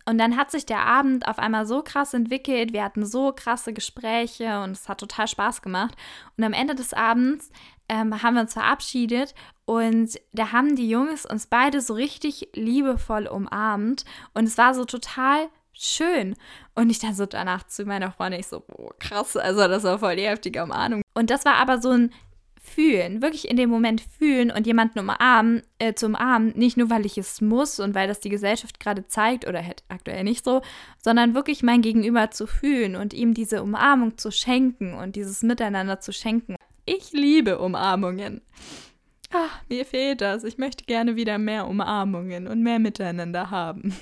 Und 0.05 0.19
dann 0.19 0.37
hat 0.37 0.51
sich 0.51 0.67
der 0.67 0.81
Abend 0.81 1.29
auf 1.29 1.39
einmal 1.39 1.67
so 1.67 1.83
krass 1.83 2.15
entwickelt. 2.15 2.73
Wir 2.73 2.85
hatten 2.85 3.05
so 3.05 3.33
krasse 3.33 3.73
Gespräche 3.73 4.63
und 4.63 4.73
es 4.73 4.89
hat 4.89 4.99
total 4.99 5.29
Spaß 5.29 5.63
gemacht. 5.63 5.95
Und 6.37 6.45
am 6.45 6.53
Ende 6.53 6.75
des 6.75 6.93
Abends 6.93 7.51
ähm, 7.89 8.23
haben 8.23 8.35
wir 8.35 8.43
uns 8.43 8.55
verabschiedet 8.55 9.35
und 9.65 10.19
da 10.33 10.53
haben 10.53 10.77
die 10.77 10.89
Jungs 10.89 11.25
uns 11.27 11.47
beide 11.47 11.81
so 11.81 11.95
richtig 11.95 12.49
liebevoll 12.55 13.27
umarmt. 13.27 14.05
Und 14.35 14.45
es 14.45 14.59
war 14.59 14.75
so 14.75 14.85
total 14.85 15.49
schön. 15.73 16.37
Und 16.75 16.91
ich 16.91 16.99
dann 16.99 17.15
so 17.15 17.27
danach 17.27 17.67
zu 17.67 17.85
meiner 17.85 18.13
Freundin, 18.13 18.41
ich 18.41 18.47
so, 18.47 18.65
oh, 18.69 18.91
krass, 18.99 19.37
also 19.37 19.69
das 19.69 19.85
war 19.85 19.99
voll 19.99 20.17
die 20.17 20.27
heftige 20.27 20.63
Umarmung. 20.63 21.03
Und 21.15 21.31
das 21.31 21.45
war 21.45 21.55
aber 21.55 21.81
so 21.81 21.91
ein 21.91 22.13
fühlen, 22.63 23.21
wirklich 23.21 23.49
in 23.49 23.57
dem 23.57 23.69
Moment 23.69 24.01
fühlen 24.01 24.51
und 24.51 24.67
jemanden 24.67 25.01
umarmen, 25.01 25.63
äh, 25.79 25.95
zu 25.95 26.07
umarmen, 26.07 26.53
nicht 26.57 26.77
nur, 26.77 26.91
weil 26.91 27.05
ich 27.05 27.19
es 27.19 27.41
muss 27.41 27.81
und 27.81 27.95
weil 27.95 28.07
das 28.07 28.21
die 28.21 28.29
Gesellschaft 28.29 28.79
gerade 28.79 29.07
zeigt 29.07 29.47
oder 29.47 29.67
halt 29.67 29.83
aktuell 29.89 30.23
nicht 30.23 30.45
so, 30.45 30.63
sondern 30.99 31.35
wirklich 31.35 31.63
mein 31.63 31.83
Gegenüber 31.83 32.31
zu 32.31 32.47
fühlen 32.47 32.95
und 32.95 33.13
ihm 33.13 33.35
diese 33.35 33.63
Umarmung 33.63 34.17
zu 34.17 34.31
schenken 34.31 34.95
und 34.95 35.17
dieses 35.17 35.43
Miteinander 35.43 36.01
zu 36.01 36.13
schenken. 36.13 36.55
Ich 36.87 37.13
liebe 37.13 37.59
Umarmungen. 37.59 38.41
Ach, 39.33 39.61
mir 39.69 39.85
fehlt 39.85 40.21
das. 40.21 40.45
Ich 40.45 40.57
möchte 40.57 40.85
gerne 40.85 41.17
wieder 41.17 41.39
mehr 41.39 41.67
Umarmungen 41.67 42.47
und 42.47 42.63
mehr 42.63 42.79
Miteinander 42.79 43.51
haben. 43.51 43.95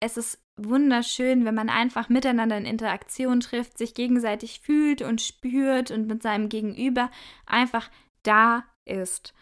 Es 0.00 0.16
ist 0.16 0.38
wunderschön, 0.64 1.44
wenn 1.44 1.54
man 1.54 1.68
einfach 1.68 2.08
miteinander 2.08 2.56
in 2.56 2.64
Interaktion 2.64 3.40
trifft, 3.40 3.78
sich 3.78 3.94
gegenseitig 3.94 4.60
fühlt 4.60 5.02
und 5.02 5.20
spürt 5.20 5.90
und 5.90 6.06
mit 6.06 6.22
seinem 6.22 6.48
Gegenüber 6.48 7.10
einfach 7.46 7.90
da 8.22 8.64
ist. 8.84 9.34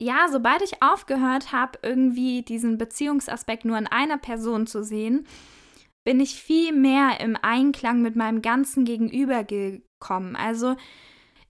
Ja, 0.00 0.28
sobald 0.30 0.62
ich 0.62 0.82
aufgehört 0.82 1.52
habe, 1.52 1.78
irgendwie 1.82 2.42
diesen 2.42 2.78
Beziehungsaspekt 2.78 3.64
nur 3.64 3.78
in 3.78 3.86
einer 3.86 4.18
Person 4.18 4.66
zu 4.66 4.82
sehen, 4.82 5.26
bin 6.04 6.20
ich 6.20 6.34
viel 6.34 6.72
mehr 6.72 7.20
im 7.20 7.36
Einklang 7.40 8.02
mit 8.02 8.16
meinem 8.16 8.42
ganzen 8.42 8.84
Gegenüber 8.84 9.44
gekommen. 9.44 10.36
Also 10.36 10.76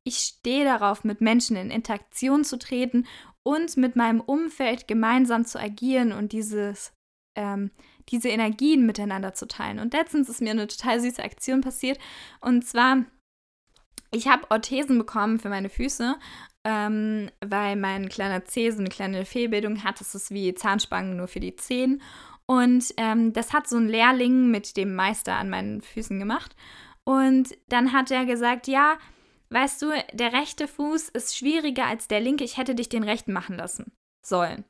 ich 0.04 0.18
stehe 0.18 0.64
darauf, 0.64 1.02
mit 1.02 1.20
Menschen 1.20 1.56
in 1.56 1.70
Interaktion 1.70 2.44
zu 2.44 2.58
treten 2.58 3.06
und 3.42 3.76
mit 3.76 3.96
meinem 3.96 4.20
Umfeld 4.20 4.86
gemeinsam 4.86 5.44
zu 5.44 5.58
agieren 5.58 6.12
und 6.12 6.32
dieses 6.32 6.92
ähm, 7.36 7.70
diese 8.10 8.28
Energien 8.28 8.86
miteinander 8.86 9.34
zu 9.34 9.46
teilen. 9.46 9.78
Und 9.78 9.92
letztens 9.92 10.28
ist 10.28 10.40
mir 10.40 10.50
eine 10.50 10.66
total 10.66 11.00
süße 11.00 11.22
Aktion 11.22 11.60
passiert. 11.60 11.98
Und 12.40 12.66
zwar, 12.66 13.04
ich 14.10 14.28
habe 14.28 14.50
Orthesen 14.50 14.98
bekommen 14.98 15.38
für 15.38 15.48
meine 15.48 15.68
Füße, 15.68 16.16
ähm, 16.64 17.30
weil 17.44 17.76
mein 17.76 18.08
kleiner 18.08 18.44
Zeh 18.44 18.70
so 18.70 18.78
eine 18.78 18.88
kleine 18.88 19.24
Fehlbildung 19.24 19.84
hat. 19.84 20.00
Das 20.00 20.14
ist 20.14 20.30
wie 20.30 20.54
Zahnspangen 20.54 21.16
nur 21.16 21.28
für 21.28 21.40
die 21.40 21.56
Zehen. 21.56 22.02
Und 22.46 22.92
ähm, 22.96 23.32
das 23.32 23.52
hat 23.52 23.68
so 23.68 23.76
ein 23.76 23.88
Lehrling 23.88 24.50
mit 24.50 24.76
dem 24.76 24.94
Meister 24.94 25.34
an 25.36 25.48
meinen 25.48 25.80
Füßen 25.80 26.18
gemacht. 26.18 26.54
Und 27.04 27.56
dann 27.68 27.92
hat 27.92 28.10
er 28.10 28.24
gesagt, 28.26 28.66
ja, 28.66 28.98
weißt 29.50 29.82
du, 29.82 29.92
der 30.12 30.32
rechte 30.32 30.68
Fuß 30.68 31.10
ist 31.10 31.36
schwieriger 31.36 31.86
als 31.86 32.08
der 32.08 32.20
linke. 32.20 32.44
Ich 32.44 32.56
hätte 32.56 32.74
dich 32.74 32.88
den 32.88 33.02
rechten 33.02 33.32
machen 33.32 33.56
lassen 33.56 33.92
sollen. 34.22 34.64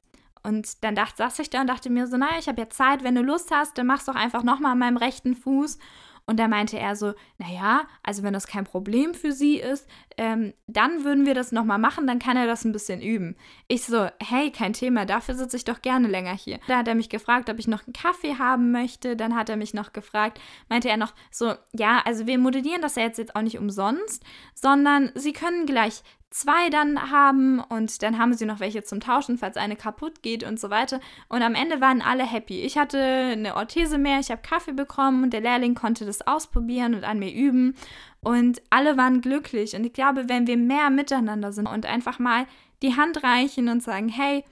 Und 0.44 0.84
dann 0.84 0.94
dachte, 0.94 1.16
saß 1.16 1.38
ich 1.40 1.50
da 1.50 1.62
und 1.62 1.66
dachte 1.66 1.90
mir 1.90 2.06
so, 2.06 2.16
naja, 2.16 2.38
ich 2.38 2.48
habe 2.48 2.60
ja 2.60 2.68
Zeit, 2.68 3.02
wenn 3.02 3.14
du 3.14 3.22
Lust 3.22 3.50
hast, 3.50 3.76
dann 3.78 3.86
machst 3.86 4.06
doch 4.06 4.14
einfach 4.14 4.42
nochmal 4.42 4.72
an 4.72 4.78
meinem 4.78 4.96
rechten 4.98 5.34
Fuß. 5.34 5.78
Und 6.26 6.38
da 6.38 6.48
meinte 6.48 6.78
er 6.78 6.96
so, 6.96 7.12
naja, 7.36 7.86
also 8.02 8.22
wenn 8.22 8.32
das 8.32 8.46
kein 8.46 8.64
Problem 8.64 9.12
für 9.12 9.32
sie 9.32 9.58
ist, 9.58 9.86
ähm, 10.16 10.54
dann 10.66 11.04
würden 11.04 11.26
wir 11.26 11.34
das 11.34 11.52
nochmal 11.52 11.78
machen, 11.78 12.06
dann 12.06 12.18
kann 12.18 12.36
er 12.36 12.46
das 12.46 12.64
ein 12.64 12.72
bisschen 12.72 13.02
üben. 13.02 13.36
Ich 13.68 13.84
so, 13.84 14.08
hey, 14.22 14.50
kein 14.50 14.72
Thema, 14.72 15.04
dafür 15.04 15.34
sitze 15.34 15.58
ich 15.58 15.64
doch 15.64 15.82
gerne 15.82 16.08
länger 16.08 16.32
hier. 16.32 16.60
Da 16.66 16.78
hat 16.78 16.88
er 16.88 16.94
mich 16.94 17.10
gefragt, 17.10 17.50
ob 17.50 17.58
ich 17.58 17.68
noch 17.68 17.84
einen 17.86 17.92
Kaffee 17.92 18.38
haben 18.38 18.70
möchte. 18.70 19.16
Dann 19.16 19.36
hat 19.36 19.50
er 19.50 19.56
mich 19.56 19.74
noch 19.74 19.92
gefragt, 19.92 20.40
meinte 20.70 20.88
er 20.88 20.96
noch 20.96 21.12
so, 21.30 21.54
ja, 21.72 22.00
also 22.06 22.26
wir 22.26 22.38
modellieren 22.38 22.80
das 22.80 22.94
ja 22.94 23.02
jetzt, 23.02 23.18
jetzt 23.18 23.36
auch 23.36 23.42
nicht 23.42 23.58
umsonst, 23.58 24.24
sondern 24.54 25.10
sie 25.14 25.34
können 25.34 25.66
gleich 25.66 26.02
zwei 26.34 26.68
dann 26.68 27.12
haben 27.12 27.60
und 27.60 28.02
dann 28.02 28.18
haben 28.18 28.34
sie 28.34 28.44
noch 28.44 28.58
welche 28.58 28.82
zum 28.82 28.98
Tauschen, 28.98 29.38
falls 29.38 29.56
eine 29.56 29.76
kaputt 29.76 30.20
geht 30.20 30.42
und 30.42 30.58
so 30.58 30.68
weiter. 30.68 30.98
Und 31.28 31.42
am 31.42 31.54
Ende 31.54 31.80
waren 31.80 32.02
alle 32.02 32.26
happy. 32.26 32.60
Ich 32.62 32.76
hatte 32.76 32.98
eine 32.98 33.54
Orthese 33.54 33.98
mehr, 33.98 34.18
ich 34.18 34.32
habe 34.32 34.42
Kaffee 34.42 34.72
bekommen 34.72 35.22
und 35.22 35.32
der 35.32 35.42
Lehrling 35.42 35.76
konnte 35.76 36.04
das 36.04 36.26
ausprobieren 36.26 36.96
und 36.96 37.04
an 37.04 37.20
mir 37.20 37.32
üben. 37.32 37.76
Und 38.20 38.60
alle 38.68 38.96
waren 38.96 39.20
glücklich. 39.20 39.76
Und 39.76 39.84
ich 39.84 39.92
glaube, 39.92 40.28
wenn 40.28 40.48
wir 40.48 40.56
mehr 40.56 40.90
miteinander 40.90 41.52
sind 41.52 41.68
und 41.68 41.86
einfach 41.86 42.18
mal 42.18 42.46
die 42.82 42.96
Hand 42.96 43.22
reichen 43.22 43.68
und 43.68 43.82
sagen, 43.82 44.08
hey, 44.08 44.44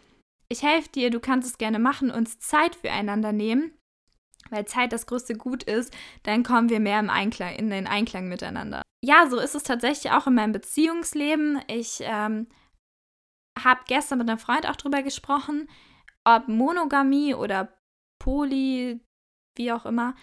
ich 0.49 0.63
helfe 0.63 0.89
dir, 0.91 1.11
du 1.11 1.19
kannst 1.19 1.49
es 1.49 1.59
gerne 1.59 1.81
machen, 1.81 2.13
uns 2.13 2.39
Zeit 2.39 2.77
füreinander 2.77 3.33
nehmen, 3.33 3.73
weil 4.51 4.67
Zeit 4.67 4.93
das 4.93 5.07
größte 5.07 5.35
Gut 5.35 5.65
ist, 5.65 5.93
dann 6.23 6.45
kommen 6.45 6.69
wir 6.69 6.79
mehr 6.79 7.01
im 7.01 7.11
Einklang, 7.11 7.57
in 7.57 7.71
den 7.71 7.89
Einklang 7.89 8.29
miteinander. 8.29 8.83
Ja, 9.05 9.29
so 9.29 9.39
ist 9.39 9.55
es 9.55 9.65
tatsächlich 9.65 10.13
auch 10.13 10.27
in 10.27 10.35
meinem 10.35 10.53
Beziehungsleben. 10.53 11.61
Ich 11.67 11.99
ähm, 12.01 12.47
habe 13.59 13.81
gestern 13.87 14.19
mit 14.19 14.29
einem 14.29 14.39
Freund 14.39 14.69
auch 14.69 14.77
drüber 14.77 15.03
gesprochen, 15.03 15.69
ob 16.25 16.49
Monogamie 16.49 17.35
oder 17.35 17.77
Poly, 18.21 19.01
wie 19.57 19.73
auch 19.73 19.87
immer, 19.87 20.15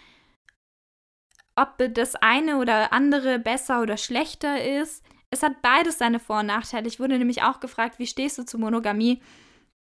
ob 1.55 1.77
das 1.93 2.15
eine 2.15 2.57
oder 2.57 2.93
andere 2.93 3.37
besser 3.37 3.81
oder 3.81 3.97
schlechter 3.97 4.63
ist. 4.63 5.03
Es 5.29 5.43
hat 5.43 5.61
beides 5.61 5.97
seine 5.97 6.19
Vor- 6.19 6.39
und 6.39 6.45
Nachteile. 6.45 6.87
Ich 6.87 6.99
wurde 6.99 7.17
nämlich 7.17 7.43
auch 7.43 7.59
gefragt, 7.59 7.99
wie 7.99 8.07
stehst 8.07 8.37
du 8.37 8.45
zu 8.45 8.57
Monogamie? 8.57 9.21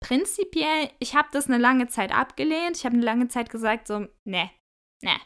prinzipiell, 0.05 0.91
ich 0.99 1.15
habe 1.15 1.29
das 1.31 1.47
eine 1.47 1.57
lange 1.57 1.87
Zeit 1.87 2.11
abgelehnt. 2.11 2.77
Ich 2.77 2.85
habe 2.85 2.95
eine 2.95 3.05
lange 3.05 3.27
Zeit 3.27 3.49
gesagt, 3.49 3.87
so, 3.87 4.07
ne, 4.23 4.51
ne. 5.01 5.19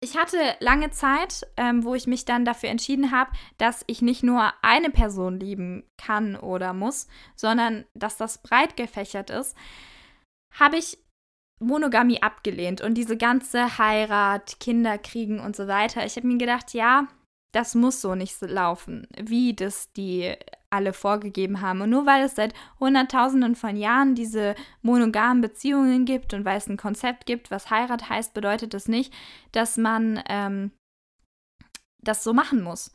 Ich 0.00 0.16
hatte 0.16 0.38
lange 0.60 0.90
Zeit, 0.90 1.46
ähm, 1.56 1.82
wo 1.82 1.94
ich 1.94 2.06
mich 2.06 2.26
dann 2.26 2.44
dafür 2.44 2.68
entschieden 2.68 3.12
habe, 3.12 3.30
dass 3.56 3.82
ich 3.86 4.02
nicht 4.02 4.22
nur 4.22 4.52
eine 4.62 4.90
Person 4.90 5.40
lieben 5.40 5.84
kann 5.96 6.36
oder 6.36 6.74
muss, 6.74 7.08
sondern 7.34 7.86
dass 7.94 8.18
das 8.18 8.42
breit 8.42 8.76
gefächert 8.76 9.30
ist, 9.30 9.56
habe 10.52 10.76
ich 10.76 10.98
Monogamie 11.58 12.22
abgelehnt 12.22 12.82
und 12.82 12.94
diese 12.94 13.16
ganze 13.16 13.78
Heirat, 13.78 14.60
Kinder 14.60 14.98
kriegen 14.98 15.40
und 15.40 15.56
so 15.56 15.66
weiter. 15.66 16.04
Ich 16.04 16.16
habe 16.16 16.26
mir 16.26 16.36
gedacht, 16.36 16.74
ja, 16.74 17.08
das 17.56 17.74
muss 17.74 18.02
so 18.02 18.14
nicht 18.14 18.38
laufen, 18.42 19.08
wie 19.18 19.54
das 19.54 19.90
die 19.94 20.34
alle 20.68 20.92
vorgegeben 20.92 21.62
haben. 21.62 21.80
Und 21.80 21.88
nur 21.88 22.04
weil 22.04 22.22
es 22.22 22.34
seit 22.34 22.52
Hunderttausenden 22.78 23.54
von 23.54 23.78
Jahren 23.78 24.14
diese 24.14 24.54
monogamen 24.82 25.40
Beziehungen 25.40 26.04
gibt 26.04 26.34
und 26.34 26.44
weil 26.44 26.58
es 26.58 26.68
ein 26.68 26.76
Konzept 26.76 27.24
gibt, 27.24 27.50
was 27.50 27.70
Heirat 27.70 28.10
heißt, 28.10 28.34
bedeutet 28.34 28.74
das 28.74 28.88
nicht, 28.88 29.10
dass 29.52 29.78
man 29.78 30.22
ähm, 30.28 30.70
das 32.02 32.22
so 32.22 32.34
machen 32.34 32.62
muss. 32.62 32.92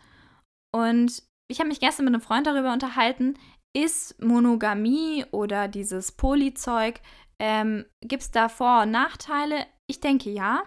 Und 0.71 1.23
ich 1.47 1.57
habe 1.57 1.69
mich 1.69 1.79
gestern 1.79 2.05
mit 2.05 2.13
einem 2.13 2.21
Freund 2.21 2.45
darüber 2.45 2.71
unterhalten, 2.71 3.39
ist 3.75 4.21
Monogamie 4.21 5.25
oder 5.31 5.67
dieses 5.67 6.11
Polyzeug, 6.11 7.01
ähm, 7.39 7.85
gibt 8.01 8.21
es 8.21 8.29
da 8.29 8.47
Vor- 8.47 8.83
und 8.83 8.91
Nachteile? 8.91 9.65
Ich 9.87 10.01
denke 10.01 10.29
ja. 10.29 10.61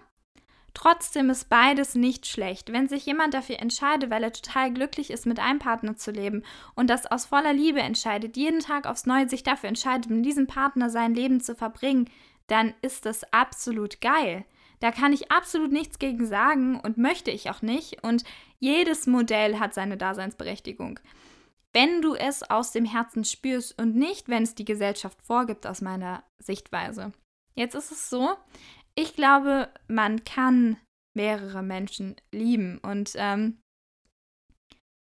Trotzdem 0.75 1.31
ist 1.31 1.49
beides 1.49 1.95
nicht 1.95 2.27
schlecht. 2.27 2.73
Wenn 2.73 2.89
sich 2.89 3.07
jemand 3.07 3.33
dafür 3.33 3.61
entscheidet, 3.61 4.11
weil 4.11 4.25
er 4.25 4.33
total 4.33 4.73
glücklich 4.73 5.11
ist, 5.11 5.25
mit 5.25 5.39
einem 5.39 5.61
Partner 5.61 5.97
zu 5.97 6.11
leben 6.11 6.43
und 6.75 6.91
das 6.91 7.07
aus 7.07 7.27
voller 7.27 7.53
Liebe 7.53 7.81
entscheidet, 7.81 8.37
jeden 8.37 8.59
Tag 8.59 8.87
aufs 8.87 9.07
Neue 9.07 9.29
sich 9.29 9.45
dafür 9.45 9.69
entscheidet, 9.69 10.11
mit 10.11 10.25
diesem 10.27 10.49
Partner 10.49 10.91
sein 10.91 11.15
Leben 11.15 11.41
zu 11.41 11.55
verbringen, 11.55 12.11
dann 12.49 12.75
ist 12.83 13.07
das 13.07 13.23
absolut 13.33 14.01
geil. 14.01 14.45
Da 14.81 14.91
kann 14.91 15.13
ich 15.13 15.31
absolut 15.31 15.73
nichts 15.73 15.99
gegen 15.99 16.27
sagen 16.27 16.81
und 16.81 16.99
möchte 16.99 17.31
ich 17.31 17.49
auch 17.51 17.63
nicht. 17.63 18.03
Und 18.03 18.25
jedes 18.59 19.07
Modell 19.07 19.61
hat 19.61 19.73
seine 19.75 19.97
Daseinsberechtigung. 19.97 20.99
Wenn 21.73 22.03
du 22.03 22.15
es 22.15 22.43
aus 22.43 22.73
dem 22.73 22.85
Herzen 22.85 23.25
spürst 23.25 23.81
und 23.81 23.97
nicht, 23.97 24.29
wenn 24.29 24.43
es 24.43 24.55
die 24.55 24.65
Gesellschaft 24.65 25.23
vorgibt, 25.23 25.67
aus 25.67 25.81
meiner 25.81 26.25
Sichtweise. 26.39 27.13
Jetzt 27.55 27.75
ist 27.75 27.93
es 27.93 28.11
so, 28.11 28.37
ich 28.97 29.15
glaube, 29.15 29.69
man 29.89 30.25
kann 30.25 30.77
mehrere 31.17 31.63
Menschen 31.63 32.17
lieben. 32.33 32.79
Und 32.79 33.13
ähm, 33.17 33.59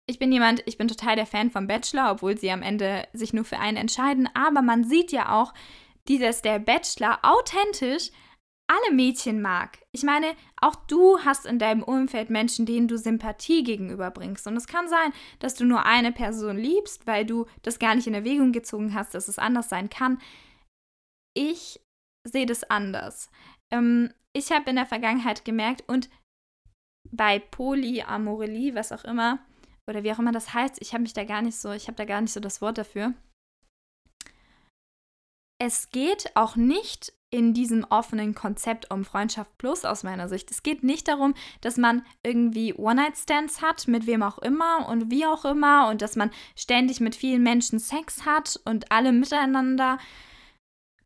ich 0.08 0.20
bin 0.20 0.32
jemand, 0.32 0.64
ich 0.66 0.78
bin 0.78 0.88
total 0.88 1.16
der 1.16 1.26
Fan 1.26 1.52
vom 1.52 1.68
Bachelor, 1.68 2.12
obwohl 2.12 2.38
sie 2.38 2.52
am 2.52 2.64
Ende 2.64 3.08
sich 3.14 3.34
nur 3.34 3.46
für 3.46 3.60
einen 3.60 3.78
entscheiden. 3.78 4.30
Aber 4.34 4.62
man 4.62 4.84
sieht 4.84 5.12
ja 5.12 5.40
auch, 5.40 5.54
dass 6.08 6.42
der 6.42 6.58
Bachelor 6.58 7.20
authentisch 7.22 8.10
alle 8.68 8.96
Mädchen 8.96 9.42
mag. 9.42 9.80
Ich 9.92 10.04
meine, 10.04 10.36
auch 10.62 10.76
du 10.76 11.20
hast 11.20 11.46
in 11.46 11.58
deinem 11.58 11.84
Umfeld 11.84 12.30
Menschen, 12.30 12.66
denen 12.66 12.88
du 12.88 12.98
Sympathie 12.98 13.64
gegenüberbringst. 13.64 14.46
Und 14.48 14.56
es 14.58 14.68
kann 14.68 14.88
sein, 14.88 15.12
dass 15.40 15.56
du 15.56 15.66
nur 15.66 15.86
eine 15.86 16.12
Person 16.12 16.58
liebst, 16.58 17.08
weil 17.08 17.26
du 17.26 17.46
das 17.64 17.80
gar 17.80 17.96
nicht 17.96 18.08
in 18.08 18.14
Erwägung 18.14 18.52
gezogen 18.52 18.94
hast, 18.94 19.16
dass 19.16 19.28
es 19.28 19.40
anders 19.40 19.70
sein 19.70 19.90
kann. 19.90 20.20
Ich 21.36 21.80
sehe 22.28 22.46
das 22.46 22.64
anders. 22.64 23.32
Ähm, 23.72 24.14
ich 24.34 24.52
habe 24.52 24.70
in 24.70 24.76
der 24.76 24.86
Vergangenheit 24.86 25.46
gemerkt 25.46 25.84
und 25.88 26.10
bei 27.12 27.40
Polyamorelie, 27.40 28.76
was 28.76 28.92
auch 28.92 29.04
immer, 29.04 29.40
oder 29.88 30.04
wie 30.04 30.12
auch 30.12 30.20
immer 30.20 30.32
das 30.32 30.54
heißt, 30.54 30.78
ich 30.82 30.94
habe 30.94 31.02
mich 31.02 31.14
da 31.14 31.24
gar 31.24 31.42
nicht 31.42 31.58
so, 31.58 31.72
ich 31.72 31.88
habe 31.88 31.96
da 31.96 32.06
gar 32.06 32.22
nicht 32.22 32.34
so 32.34 32.40
das 32.40 32.62
Wort 32.62 32.78
dafür. 32.78 33.14
Es 35.62 35.90
geht 35.92 36.36
auch 36.36 36.56
nicht 36.56 37.12
in 37.32 37.54
diesem 37.54 37.86
offenen 37.90 38.34
Konzept 38.34 38.90
um 38.92 39.06
Freundschaft 39.06 39.56
plus 39.58 39.86
aus 39.86 40.04
meiner 40.04 40.30
Sicht. 40.30 40.50
Es 40.50 40.64
geht 40.64 40.84
nicht 40.84 41.08
darum, 41.08 41.36
dass 41.62 41.78
man 41.78 42.04
irgendwie 42.24 42.74
One-Night-Stands 42.74 43.62
hat, 43.62 43.88
mit 43.88 44.08
wem 44.08 44.24
auch 44.24 44.40
immer 44.40 44.88
und 44.90 45.12
wie 45.12 45.26
auch 45.26 45.46
immer 45.46 45.90
und 45.90 46.02
dass 46.02 46.16
man 46.16 46.32
ständig 46.56 47.02
mit 47.02 47.16
vielen 47.16 47.44
Menschen 47.44 47.78
Sex 47.78 48.26
hat 48.26 48.60
und 48.66 48.92
alle 48.92 49.12
miteinander, 49.12 50.00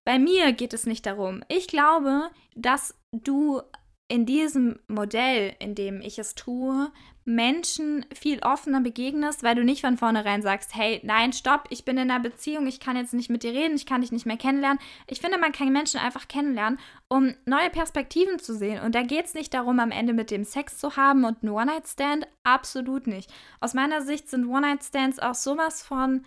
bei 0.05 0.19
mir 0.19 0.51
geht 0.53 0.73
es 0.73 0.85
nicht 0.85 1.05
darum. 1.05 1.43
Ich 1.47 1.67
glaube, 1.67 2.29
dass 2.55 2.95
du 3.11 3.61
in 4.09 4.25
diesem 4.25 4.79
Modell, 4.87 5.55
in 5.59 5.75
dem 5.75 6.01
ich 6.01 6.19
es 6.19 6.35
tue, 6.35 6.91
Menschen 7.25 8.05
viel 8.13 8.39
offener 8.39 8.81
begegnest, 8.81 9.43
weil 9.43 9.55
du 9.55 9.63
nicht 9.63 9.81
von 9.81 9.97
vornherein 9.97 10.41
sagst, 10.41 10.75
hey, 10.75 10.99
nein, 11.03 11.31
stopp, 11.31 11.65
ich 11.69 11.85
bin 11.85 11.97
in 11.97 12.11
einer 12.11 12.19
Beziehung, 12.19 12.67
ich 12.67 12.81
kann 12.81 12.97
jetzt 12.97 13.13
nicht 13.13 13.29
mit 13.29 13.43
dir 13.43 13.53
reden, 13.53 13.75
ich 13.75 13.85
kann 13.85 14.01
dich 14.01 14.11
nicht 14.11 14.25
mehr 14.25 14.37
kennenlernen. 14.37 14.79
Ich 15.07 15.21
finde, 15.21 15.37
man 15.37 15.53
kann 15.53 15.71
Menschen 15.71 16.01
einfach 16.01 16.27
kennenlernen, 16.27 16.79
um 17.07 17.33
neue 17.45 17.69
Perspektiven 17.69 18.39
zu 18.39 18.55
sehen. 18.55 18.83
Und 18.83 18.93
da 18.93 19.03
geht 19.03 19.25
es 19.25 19.33
nicht 19.33 19.53
darum, 19.53 19.79
am 19.79 19.91
Ende 19.91 20.13
mit 20.13 20.31
dem 20.31 20.43
Sex 20.43 20.77
zu 20.77 20.97
haben 20.97 21.23
und 21.23 21.41
einen 21.41 21.53
One-Night-Stand. 21.53 22.27
Absolut 22.43 23.07
nicht. 23.07 23.33
Aus 23.61 23.73
meiner 23.73 24.01
Sicht 24.01 24.29
sind 24.29 24.47
One-Night-Stands 24.47 25.19
auch 25.19 25.35
sowas 25.35 25.81
von 25.81 26.25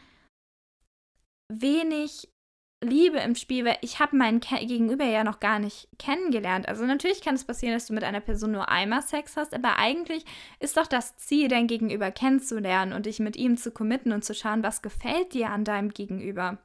wenig 1.52 2.28
Liebe 2.84 3.18
im 3.18 3.34
Spiel, 3.34 3.64
weil 3.64 3.78
ich 3.80 4.00
habe 4.00 4.16
meinen 4.16 4.40
Ke 4.40 4.64
Gegenüber 4.66 5.04
ja 5.04 5.24
noch 5.24 5.40
gar 5.40 5.58
nicht 5.58 5.88
kennengelernt. 5.98 6.68
Also 6.68 6.84
natürlich 6.84 7.22
kann 7.22 7.34
es 7.34 7.44
passieren, 7.44 7.74
dass 7.74 7.86
du 7.86 7.94
mit 7.94 8.04
einer 8.04 8.20
Person 8.20 8.52
nur 8.52 8.68
einmal 8.68 9.02
Sex 9.02 9.36
hast, 9.36 9.54
aber 9.54 9.78
eigentlich 9.78 10.24
ist 10.60 10.76
doch 10.76 10.86
das 10.86 11.16
Ziel, 11.16 11.48
dein 11.48 11.68
Gegenüber 11.68 12.10
kennenzulernen 12.10 12.92
und 12.92 13.06
dich 13.06 13.18
mit 13.18 13.36
ihm 13.36 13.56
zu 13.56 13.70
committen 13.70 14.12
und 14.12 14.24
zu 14.24 14.34
schauen, 14.34 14.62
was 14.62 14.82
gefällt 14.82 15.32
dir 15.32 15.50
an 15.50 15.64
deinem 15.64 15.90
Gegenüber. 15.90 16.58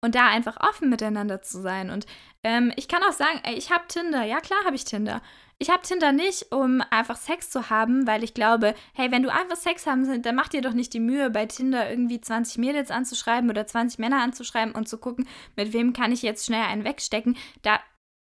Und 0.00 0.16
da 0.16 0.26
einfach 0.26 0.56
offen 0.68 0.90
miteinander 0.90 1.42
zu 1.42 1.60
sein. 1.60 1.88
Und 1.88 2.06
ähm, 2.42 2.72
ich 2.74 2.88
kann 2.88 3.04
auch 3.04 3.12
sagen, 3.12 3.40
ey, 3.44 3.54
ich 3.54 3.70
habe 3.70 3.84
Tinder. 3.86 4.24
Ja, 4.24 4.40
klar 4.40 4.58
habe 4.64 4.74
ich 4.74 4.84
Tinder. 4.84 5.22
Ich 5.62 5.70
habe 5.70 5.82
Tinder 5.82 6.10
nicht, 6.10 6.50
um 6.50 6.82
einfach 6.90 7.14
Sex 7.14 7.48
zu 7.50 7.70
haben, 7.70 8.04
weil 8.04 8.24
ich 8.24 8.34
glaube, 8.34 8.74
hey, 8.94 9.12
wenn 9.12 9.22
du 9.22 9.32
einfach 9.32 9.54
Sex 9.54 9.86
haben 9.86 10.08
willst, 10.08 10.26
dann 10.26 10.34
mach 10.34 10.48
dir 10.48 10.60
doch 10.60 10.72
nicht 10.72 10.92
die 10.92 10.98
Mühe, 10.98 11.30
bei 11.30 11.46
Tinder 11.46 11.88
irgendwie 11.88 12.20
20 12.20 12.58
Mädels 12.58 12.90
anzuschreiben 12.90 13.48
oder 13.48 13.64
20 13.64 14.00
Männer 14.00 14.20
anzuschreiben 14.22 14.74
und 14.74 14.88
zu 14.88 14.98
gucken, 14.98 15.28
mit 15.54 15.72
wem 15.72 15.92
kann 15.92 16.10
ich 16.10 16.22
jetzt 16.22 16.46
schnell 16.46 16.64
einen 16.64 16.82
wegstecken. 16.82 17.36
Da 17.62 17.78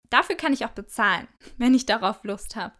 dafür 0.09 0.37
kann 0.37 0.53
ich 0.53 0.63
auch 0.63 0.69
bezahlen, 0.69 1.27
wenn 1.57 1.73
ich 1.73 1.85
darauf 1.85 2.23
Lust 2.23 2.55
habe. 2.55 2.73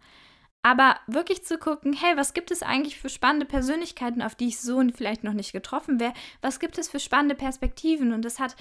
Aber 0.64 1.02
wirklich 1.08 1.44
zu 1.44 1.58
gucken, 1.58 1.92
hey, 1.92 2.16
was 2.16 2.34
gibt 2.34 2.50
es 2.50 2.64
eigentlich 2.64 2.98
für 2.98 3.10
spannende 3.10 3.46
Persönlichkeiten, 3.46 4.22
auf 4.22 4.36
die 4.36 4.48
ich 4.48 4.62
so 4.62 4.82
vielleicht 4.96 5.26
noch 5.26 5.34
nicht 5.34 5.52
getroffen 5.52 6.00
wäre? 6.00 6.14
Was 6.42 6.62
gibt 6.62 6.78
es 6.78 6.88
für 6.88 7.02
spannende 7.02 7.36
Perspektiven? 7.36 8.14
Und 8.14 8.24
das 8.24 8.40
hat 8.40 8.56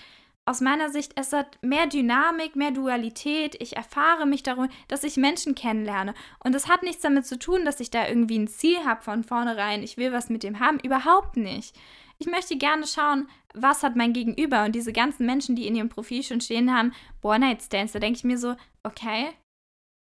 aus 0.47 0.61
meiner 0.61 0.91
Sicht, 0.91 1.13
es 1.17 1.33
hat 1.33 1.59
mehr 1.63 1.87
Dynamik, 1.87 2.55
mehr 2.55 2.71
Dualität. 2.71 3.57
Ich 3.61 3.77
erfahre 3.77 4.27
mich 4.27 4.43
darum, 4.43 4.69
dass 4.89 5.05
ich 5.05 5.17
Menschen 5.17 5.55
kennenlerne. 5.55 6.15
Und 6.43 6.55
das 6.55 6.69
hat 6.69 6.83
nichts 6.83 7.03
damit 7.03 7.27
zu 7.27 7.39
tun, 7.39 7.65
dass 7.65 7.81
ich 7.81 7.91
da 7.91 8.07
irgendwie 8.07 8.39
ein 8.39 8.49
Ziel 8.49 8.85
habe 8.85 9.03
von 9.03 9.25
vornherein. 9.25 9.83
Ich 9.83 9.97
will 9.97 10.13
was 10.13 10.29
mit 10.29 10.43
dem 10.43 10.61
haben. 10.61 10.79
Überhaupt 10.81 11.37
nicht. 11.37 11.75
Ich 12.19 12.27
möchte 12.27 12.57
gerne 12.57 12.87
schauen, 12.87 13.29
was 13.55 13.83
hat 13.83 13.97
mein 13.97 14.13
Gegenüber. 14.13 14.65
Und 14.65 14.75
diese 14.75 14.93
ganzen 14.93 15.25
Menschen, 15.25 15.57
die 15.57 15.67
in 15.67 15.77
ihrem 15.77 15.89
Profil 15.89 16.23
schon 16.23 16.41
stehen 16.41 16.75
haben, 16.75 16.93
One-Night-Stands, 17.23 17.93
da 17.93 17.99
denke 17.99 18.19
ich 18.19 18.25
mir 18.25 18.39
so, 18.39 18.55
okay, 18.83 19.31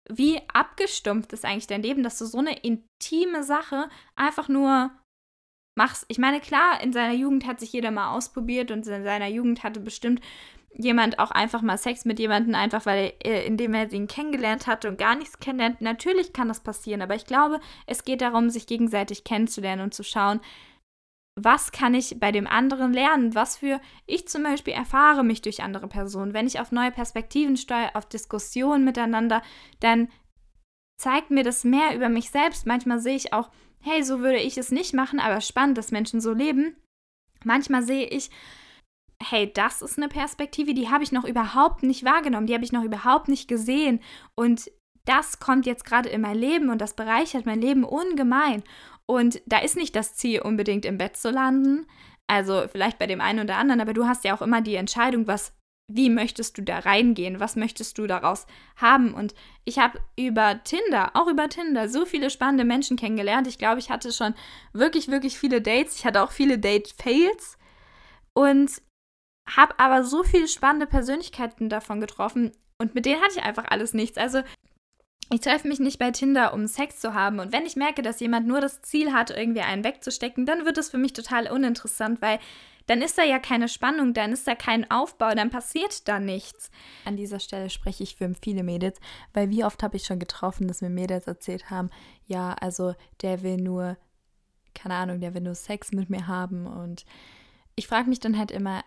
wie 0.10 0.42
abgestumpft 0.54 1.32
ist 1.32 1.46
eigentlich 1.46 1.68
dein 1.68 1.82
Leben, 1.82 2.04
dass 2.04 2.18
du 2.18 2.26
so 2.26 2.40
eine 2.40 2.60
intime 2.60 3.44
Sache 3.44 3.90
einfach 4.16 4.50
nur 4.50 4.92
machst. 5.76 6.06
Ich 6.08 6.18
meine, 6.18 6.40
klar, 6.40 6.82
in 6.82 6.94
seiner 6.94 7.14
Jugend 7.14 7.48
hat 7.48 7.60
sich 7.60 7.74
jeder 7.74 7.92
mal 7.92 8.16
ausprobiert 8.16 8.72
und 8.72 8.86
in 8.88 9.04
seiner 9.04 9.28
Jugend 9.28 9.64
hatte 9.64 9.80
bestimmt 9.80 10.22
jemand 10.76 11.20
auch 11.20 11.32
einfach 11.32 11.62
mal 11.62 11.78
Sex 11.78 12.06
mit 12.06 12.20
jemandem, 12.20 12.56
einfach 12.56 12.86
weil 12.86 13.14
er, 13.24 13.46
indem 13.46 13.74
er 13.74 13.92
ihn 13.92 14.08
kennengelernt 14.08 14.68
hatte 14.68 14.90
und 14.90 14.98
gar 14.98 15.16
nichts 15.16 15.40
kennenlernt. 15.40 15.82
Natürlich 15.82 16.34
kann 16.34 16.48
das 16.48 16.62
passieren, 16.62 17.02
aber 17.02 17.16
ich 17.16 17.26
glaube, 17.26 17.60
es 17.86 18.04
geht 18.04 18.22
darum, 18.22 18.50
sich 18.50 18.66
gegenseitig 18.66 19.24
kennenzulernen 19.24 19.84
und 19.84 19.94
zu 19.94 20.04
schauen, 20.04 20.42
was 21.36 21.72
kann 21.72 21.96
ich 21.96 22.20
bei 22.20 22.32
dem 22.32 22.46
anderen 22.46 22.94
lernen? 22.94 23.34
Was 23.34 23.58
für 23.58 23.82
ich 24.06 24.28
zum 24.28 24.44
Beispiel 24.44 24.74
erfahre 24.74 25.24
mich 25.24 25.42
durch 25.42 25.64
andere 25.64 25.88
Personen. 25.88 26.34
Wenn 26.34 26.46
ich 26.46 26.60
auf 26.60 26.72
neue 26.72 26.92
Perspektiven 26.92 27.58
steuere, 27.58 27.96
auf 27.96 28.08
Diskussionen 28.08 28.84
miteinander, 28.84 29.42
dann 29.80 30.10
zeigt 31.00 31.32
mir 31.32 31.44
das 31.44 31.64
mehr 31.64 31.96
über 31.96 32.08
mich 32.08 32.30
selbst. 32.30 32.68
Manchmal 32.68 33.00
sehe 33.00 33.16
ich 33.16 33.34
auch, 33.34 33.50
hey, 33.84 34.04
so 34.04 34.20
würde 34.20 34.40
ich 34.40 34.58
es 34.58 34.72
nicht 34.72 34.94
machen, 34.94 35.20
aber 35.20 35.42
spannend, 35.42 35.78
dass 35.78 35.92
Menschen 35.92 36.22
so 36.22 36.34
leben. 36.34 36.76
Manchmal 37.44 37.84
sehe 37.84 38.08
ich, 38.08 38.30
hey, 39.22 39.52
das 39.54 39.82
ist 39.82 39.98
eine 39.98 40.10
Perspektive, 40.10 40.74
die 40.74 40.90
habe 40.90 41.04
ich 41.04 41.12
noch 41.12 41.26
überhaupt 41.26 41.84
nicht 41.84 42.04
wahrgenommen, 42.04 42.48
die 42.48 42.54
habe 42.54 42.64
ich 42.64 42.72
noch 42.72 42.84
überhaupt 42.84 43.28
nicht 43.28 43.48
gesehen. 43.48 44.00
Und 44.36 44.72
das 45.06 45.40
kommt 45.40 45.66
jetzt 45.66 45.86
gerade 45.86 46.10
in 46.10 46.22
mein 46.22 46.38
Leben 46.38 46.70
und 46.70 46.80
das 46.80 46.96
bereichert 46.96 47.46
mein 47.46 47.62
Leben 47.62 47.84
ungemein. 47.84 48.64
Und 49.06 49.42
da 49.46 49.60
ist 49.60 49.76
nicht 49.76 49.96
das 49.96 50.16
Ziel, 50.16 50.42
unbedingt 50.42 50.86
im 50.86 50.98
Bett 50.98 51.18
zu 51.18 51.30
landen. 51.30 51.86
Also 52.28 52.66
vielleicht 52.72 53.00
bei 53.00 53.08
dem 53.08 53.20
einen 53.20 53.44
oder 53.44 53.58
anderen, 53.58 53.82
aber 53.82 53.94
du 53.94 54.08
hast 54.08 54.24
ja 54.24 54.36
auch 54.36 54.42
immer 54.42 54.62
die 54.62 54.76
Entscheidung, 54.76 55.28
was, 55.28 55.54
wie 55.96 56.10
möchtest 56.10 56.58
du 56.58 56.62
da 56.62 56.80
reingehen, 56.80 57.40
was 57.40 57.56
möchtest 57.56 57.98
du 57.98 58.08
daraus 58.08 58.48
haben. 58.76 59.14
Und 59.14 59.34
ich 59.64 59.80
habe 59.80 60.00
über 60.18 60.64
Tinder, 60.64 61.12
auch 61.14 61.28
über 61.28 61.50
Tinder, 61.50 61.88
so 61.88 62.06
viele 62.06 62.30
spannende 62.30 62.66
Menschen 62.66 62.98
kennengelernt. 62.98 63.48
Ich 63.48 63.58
glaube, 63.58 63.80
ich 63.80 63.90
hatte 63.90 64.12
schon 64.12 64.34
wirklich, 64.74 65.10
wirklich 65.10 65.38
viele 65.38 65.62
Dates. 65.62 65.98
Ich 65.98 66.06
hatte 66.06 66.22
auch 66.24 66.32
viele 66.32 66.58
Date-Fails 66.58 67.58
und 68.34 68.82
habe 69.48 69.78
aber 69.80 70.04
so 70.04 70.24
viele 70.24 70.48
spannende 70.48 70.88
Persönlichkeiten 70.88 71.70
davon 71.70 72.02
getroffen. 72.02 72.52
Und 72.80 72.96
mit 72.96 73.06
denen 73.06 73.22
hatte 73.22 73.38
ich 73.38 73.44
einfach 73.44 73.66
alles 73.70 73.94
nichts. 73.94 74.18
Also 74.18 74.42
ich 75.32 75.42
treffe 75.42 75.68
mich 75.68 75.80
nicht 75.80 76.00
bei 76.00 76.12
Tinder, 76.12 76.54
um 76.54 76.68
Sex 76.68 77.00
zu 77.00 77.14
haben. 77.14 77.40
Und 77.40 77.52
wenn 77.52 77.66
ich 77.66 77.76
merke, 77.76 78.02
dass 78.02 78.20
jemand 78.20 78.48
nur 78.48 78.62
das 78.62 78.82
Ziel 78.82 79.14
hat, 79.14 79.32
irgendwie 79.32 79.62
einen 79.62 79.84
wegzustecken, 79.84 80.46
dann 80.46 80.66
wird 80.66 80.78
es 80.78 80.90
für 80.90 80.98
mich 80.98 81.14
total 81.14 81.52
uninteressant, 81.52 82.22
weil 82.22 82.40
dann 82.86 83.02
ist 83.02 83.18
da 83.18 83.24
ja 83.24 83.40
keine 83.40 83.68
Spannung, 83.68 84.14
dann 84.14 84.32
ist 84.32 84.48
da 84.48 84.56
kein 84.56 84.90
Aufbau, 84.90 85.34
dann 85.36 85.50
passiert 85.50 86.08
da 86.08 86.20
nichts. 86.20 86.70
An 87.06 87.18
dieser 87.18 87.40
Stelle 87.40 87.70
spreche 87.70 88.04
ich 88.04 88.16
für 88.16 88.34
viele 88.42 88.64
Mädels, 88.64 89.00
weil 89.34 89.50
wie 89.50 89.64
oft 89.64 89.84
habe 89.84 89.98
ich 89.98 90.06
schon 90.06 90.20
getroffen, 90.20 90.68
dass 90.68 90.82
mir 90.82 90.90
Mädels 90.90 91.28
erzählt 91.28 91.70
haben, 91.70 91.90
ja, 92.26 92.54
also 92.54 92.96
der 93.22 93.44
will 93.44 93.58
nur, 93.58 93.98
keine 94.74 94.96
Ahnung, 94.96 95.20
der 95.20 95.34
will 95.34 95.42
nur 95.42 95.56
Sex 95.56 95.92
mit 95.92 96.10
mir 96.10 96.28
haben. 96.28 96.66
Und 96.66 97.06
ich 97.76 97.88
frage 97.88 98.10
mich 98.10 98.20
dann 98.20 98.38
halt 98.38 98.52
immer, 98.52 98.84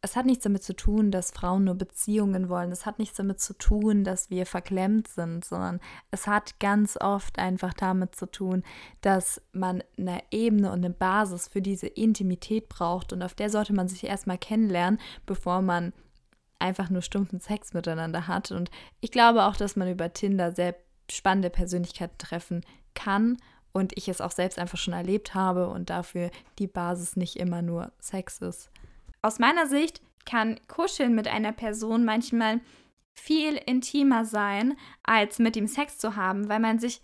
es 0.00 0.14
hat 0.14 0.26
nichts 0.26 0.44
damit 0.44 0.62
zu 0.62 0.76
tun, 0.76 1.10
dass 1.10 1.32
Frauen 1.32 1.64
nur 1.64 1.74
Beziehungen 1.74 2.48
wollen. 2.48 2.70
Es 2.70 2.86
hat 2.86 3.00
nichts 3.00 3.16
damit 3.16 3.40
zu 3.40 3.52
tun, 3.54 4.04
dass 4.04 4.30
wir 4.30 4.46
verklemmt 4.46 5.08
sind, 5.08 5.44
sondern 5.44 5.80
es 6.12 6.28
hat 6.28 6.60
ganz 6.60 6.96
oft 7.00 7.38
einfach 7.38 7.74
damit 7.74 8.14
zu 8.14 8.26
tun, 8.26 8.62
dass 9.00 9.42
man 9.52 9.82
eine 9.98 10.22
Ebene 10.30 10.68
und 10.68 10.84
eine 10.84 10.90
Basis 10.90 11.48
für 11.48 11.60
diese 11.60 11.88
Intimität 11.88 12.68
braucht. 12.68 13.12
Und 13.12 13.22
auf 13.22 13.34
der 13.34 13.50
sollte 13.50 13.72
man 13.72 13.88
sich 13.88 14.04
erstmal 14.04 14.38
kennenlernen, 14.38 15.00
bevor 15.26 15.62
man 15.62 15.92
einfach 16.60 16.90
nur 16.90 17.02
stumpfen 17.02 17.40
Sex 17.40 17.74
miteinander 17.74 18.28
hat. 18.28 18.52
Und 18.52 18.70
ich 19.00 19.10
glaube 19.10 19.44
auch, 19.44 19.56
dass 19.56 19.74
man 19.74 19.90
über 19.90 20.12
Tinder 20.12 20.52
sehr 20.52 20.76
spannende 21.10 21.50
Persönlichkeiten 21.50 22.18
treffen 22.18 22.64
kann 22.94 23.36
und 23.72 23.96
ich 23.96 24.08
es 24.08 24.20
auch 24.20 24.32
selbst 24.32 24.58
einfach 24.58 24.78
schon 24.78 24.94
erlebt 24.94 25.34
habe 25.34 25.68
und 25.68 25.90
dafür 25.90 26.30
die 26.58 26.66
Basis 26.68 27.16
nicht 27.16 27.36
immer 27.36 27.62
nur 27.62 27.92
Sex 27.98 28.38
ist. 28.38 28.70
Aus 29.28 29.38
meiner 29.38 29.66
Sicht 29.66 30.00
kann 30.24 30.58
Kuscheln 30.68 31.14
mit 31.14 31.28
einer 31.28 31.52
Person 31.52 32.06
manchmal 32.06 32.60
viel 33.12 33.56
intimer 33.56 34.24
sein, 34.24 34.74
als 35.02 35.38
mit 35.38 35.54
ihm 35.54 35.66
Sex 35.66 35.98
zu 35.98 36.16
haben, 36.16 36.48
weil 36.48 36.60
man 36.60 36.78
sich, 36.78 37.02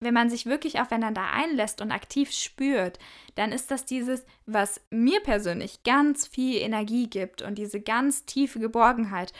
wenn 0.00 0.12
man 0.12 0.28
sich 0.28 0.44
wirklich 0.44 0.80
aufeinander 0.80 1.30
einlässt 1.32 1.80
und 1.80 1.90
aktiv 1.90 2.30
spürt, 2.30 2.98
dann 3.36 3.52
ist 3.52 3.70
das 3.70 3.86
dieses, 3.86 4.26
was 4.44 4.82
mir 4.90 5.20
persönlich 5.20 5.82
ganz 5.82 6.26
viel 6.26 6.56
Energie 6.56 7.08
gibt 7.08 7.40
und 7.40 7.56
diese 7.56 7.80
ganz 7.80 8.26
tiefe 8.26 8.58
Geborgenheit. 8.58 9.32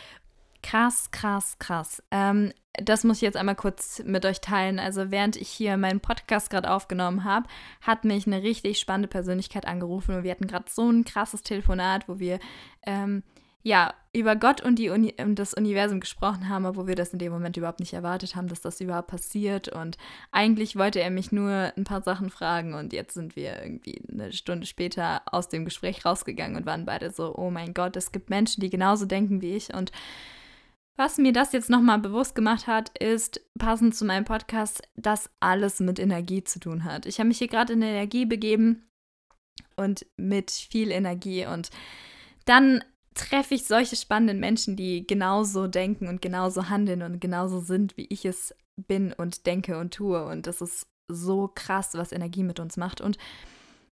Krass, 0.63 1.11
krass, 1.11 1.59
krass. 1.59 2.03
Ähm, 2.11 2.53
das 2.75 3.05
muss 3.05 3.19
ich 3.19 3.23
jetzt 3.23 3.37
einmal 3.37 3.57
kurz 3.57 4.03
mit 4.05 4.25
euch 4.25 4.41
teilen. 4.41 4.79
Also 4.79 5.11
während 5.11 5.37
ich 5.37 5.49
hier 5.49 5.77
meinen 5.77 6.01
Podcast 6.01 6.51
gerade 6.51 6.71
aufgenommen 6.71 7.25
habe, 7.25 7.47
hat 7.81 8.05
mich 8.05 8.27
eine 8.27 8.43
richtig 8.43 8.79
spannende 8.79 9.09
Persönlichkeit 9.09 9.67
angerufen 9.67 10.15
und 10.15 10.25
wir 10.25 10.31
hatten 10.31 10.47
gerade 10.47 10.65
so 10.69 10.89
ein 10.89 11.05
krasses 11.05 11.43
Telefonat, 11.43 12.09
wo 12.09 12.19
wir 12.19 12.39
ähm, 12.87 13.23
ja 13.63 13.93
über 14.15 14.37
Gott 14.37 14.61
und, 14.63 14.79
die 14.79 14.89
Uni 14.89 15.15
das 15.35 15.55
Universum 15.55 16.01
gesprochen 16.01 16.49
haben, 16.49 16.65
obwohl 16.65 16.87
wir 16.87 16.95
das 16.95 17.13
in 17.13 17.19
dem 17.19 17.33
Moment 17.33 17.57
überhaupt 17.57 17.81
nicht 17.81 17.93
erwartet 17.93 18.37
haben, 18.37 18.49
dass 18.49 18.61
das 18.61 18.81
überhaupt 18.81 19.09
passiert. 19.09 19.69
Und 19.69 19.99
eigentlich 20.31 20.77
wollte 20.77 21.01
er 21.01 21.11
mich 21.11 21.33
nur 21.33 21.73
ein 21.77 21.85
paar 21.85 22.03
Sachen 22.03 22.31
fragen 22.31 22.75
und 22.75 22.93
jetzt 22.93 23.15
sind 23.15 23.37
wir 23.37 23.63
irgendwie 23.63 24.03
eine 24.11 24.33
Stunde 24.33 24.67
später 24.67 25.23
aus 25.27 25.49
dem 25.49 25.65
Gespräch 25.65 26.05
rausgegangen 26.05 26.57
und 26.57 26.67
waren 26.67 26.87
beide 26.87 27.11
so, 27.11 27.35
oh 27.37 27.51
mein 27.51 27.75
Gott, 27.75 27.97
es 27.97 28.13
gibt 28.13 28.31
Menschen, 28.31 28.61
die 28.61 28.71
genauso 28.71 29.05
denken 29.05 29.43
wie 29.43 29.57
ich 29.57 29.75
und 29.75 29.93
was 30.97 31.19
mir 31.19 31.33
das 31.33 31.53
jetzt 31.53 31.71
nochmal 31.71 31.99
bewusst 31.99 32.35
gemacht 32.35 32.67
hat, 32.67 32.97
ist, 32.99 33.41
passend 33.59 33.95
zu 33.95 34.05
meinem 34.05 34.25
Podcast, 34.25 34.83
dass 34.95 35.31
alles 35.41 35.81
mit 35.81 35.99
Energie 35.99 36.45
zu 36.45 36.61
tun 36.61 36.85
hat. 36.85 37.07
Ich 37.07 37.19
habe 37.19 37.29
mich 37.29 37.39
hier 37.39 37.49
gerade 37.49 37.73
in 37.73 37.83
Energie 37.83 38.27
begeben 38.27 38.89
und 39.77 40.07
mit 40.17 40.51
viel 40.51 40.91
Energie 40.91 41.47
und 41.47 41.71
dann 42.45 42.85
treffe 43.15 43.55
ich 43.55 43.67
solche 43.67 43.97
spannenden 43.97 44.41
Menschen, 44.41 44.77
die 44.77 45.07
genauso 45.07 45.67
denken 45.67 46.09
und 46.09 46.23
genauso 46.23 46.69
handeln 46.69 47.03
und 47.03 47.21
genauso 47.21 47.61
sind, 47.61 47.97
wie 47.97 48.07
ich 48.09 48.25
es 48.25 48.55
bin 48.77 49.13
und 49.13 49.47
denke 49.47 49.79
und 49.79 49.95
tue. 49.95 50.25
Und 50.25 50.47
das 50.47 50.61
ist 50.61 50.87
so 51.09 51.51
krass, 51.55 51.91
was 51.95 52.13
Energie 52.13 52.43
mit 52.43 52.59
uns 52.59 52.77
macht. 52.77 53.01
Und 53.01 53.19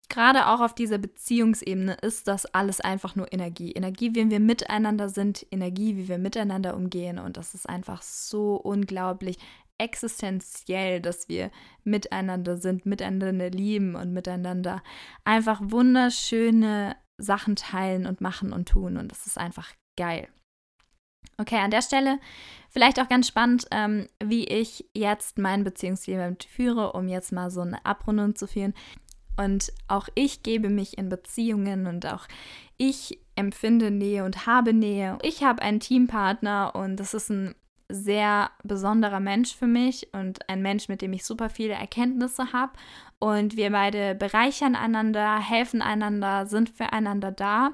gerade 0.09 0.47
auch 0.47 0.61
auf 0.61 0.73
dieser 0.73 0.97
Beziehungsebene 0.97 1.95
ist 2.01 2.27
das 2.27 2.45
alles 2.45 2.81
einfach 2.81 3.15
nur 3.15 3.31
Energie. 3.31 3.71
Energie, 3.71 4.15
wie 4.15 4.29
wir 4.29 4.39
miteinander 4.39 5.09
sind, 5.09 5.45
Energie, 5.51 5.97
wie 5.97 6.07
wir 6.07 6.17
miteinander 6.17 6.75
umgehen. 6.75 7.19
Und 7.19 7.37
das 7.37 7.53
ist 7.53 7.67
einfach 7.67 8.01
so 8.01 8.55
unglaublich 8.55 9.37
existenziell, 9.77 11.01
dass 11.01 11.29
wir 11.29 11.51
miteinander 11.83 12.57
sind, 12.57 12.85
miteinander 12.85 13.49
lieben 13.49 13.95
und 13.95 14.11
miteinander 14.11 14.81
einfach 15.23 15.61
wunderschöne 15.63 16.95
Sachen 17.17 17.55
teilen 17.55 18.05
und 18.05 18.21
machen 18.21 18.53
und 18.53 18.69
tun. 18.69 18.97
Und 18.97 19.11
das 19.11 19.27
ist 19.27 19.37
einfach 19.37 19.73
geil. 19.97 20.27
Okay, 21.39 21.57
an 21.57 21.71
der 21.71 21.83
Stelle 21.83 22.19
vielleicht 22.69 22.99
auch 22.99 23.09
ganz 23.09 23.27
spannend, 23.27 23.67
ähm, 23.71 24.07
wie 24.23 24.45
ich 24.45 24.89
jetzt 24.95 25.37
mein 25.37 25.63
Beziehungsleben 25.63 26.37
führe, 26.47 26.93
um 26.93 27.07
jetzt 27.07 27.31
mal 27.31 27.51
so 27.51 27.61
eine 27.61 27.85
Abrundung 27.85 28.35
zu 28.35 28.47
führen. 28.47 28.73
Und 29.37 29.71
auch 29.87 30.09
ich 30.15 30.43
gebe 30.43 30.69
mich 30.69 30.97
in 30.97 31.09
Beziehungen 31.09 31.87
und 31.87 32.05
auch 32.05 32.27
ich 32.77 33.19
empfinde 33.35 33.91
Nähe 33.91 34.25
und 34.25 34.45
habe 34.47 34.73
Nähe. 34.73 35.17
Ich 35.21 35.43
habe 35.43 35.61
einen 35.61 35.79
Teampartner 35.79 36.75
und 36.75 36.97
das 36.97 37.13
ist 37.13 37.29
ein 37.29 37.55
sehr 37.89 38.51
besonderer 38.63 39.19
Mensch 39.19 39.55
für 39.55 39.67
mich 39.67 40.09
und 40.13 40.49
ein 40.49 40.61
Mensch, 40.61 40.89
mit 40.89 41.01
dem 41.01 41.13
ich 41.13 41.25
super 41.25 41.49
viele 41.49 41.73
Erkenntnisse 41.73 42.51
habe. 42.51 42.73
Und 43.19 43.55
wir 43.55 43.71
beide 43.71 44.13
bereichern 44.15 44.75
einander, 44.75 45.39
helfen 45.39 45.81
einander, 45.81 46.47
sind 46.47 46.69
füreinander 46.69 47.31
da. 47.31 47.71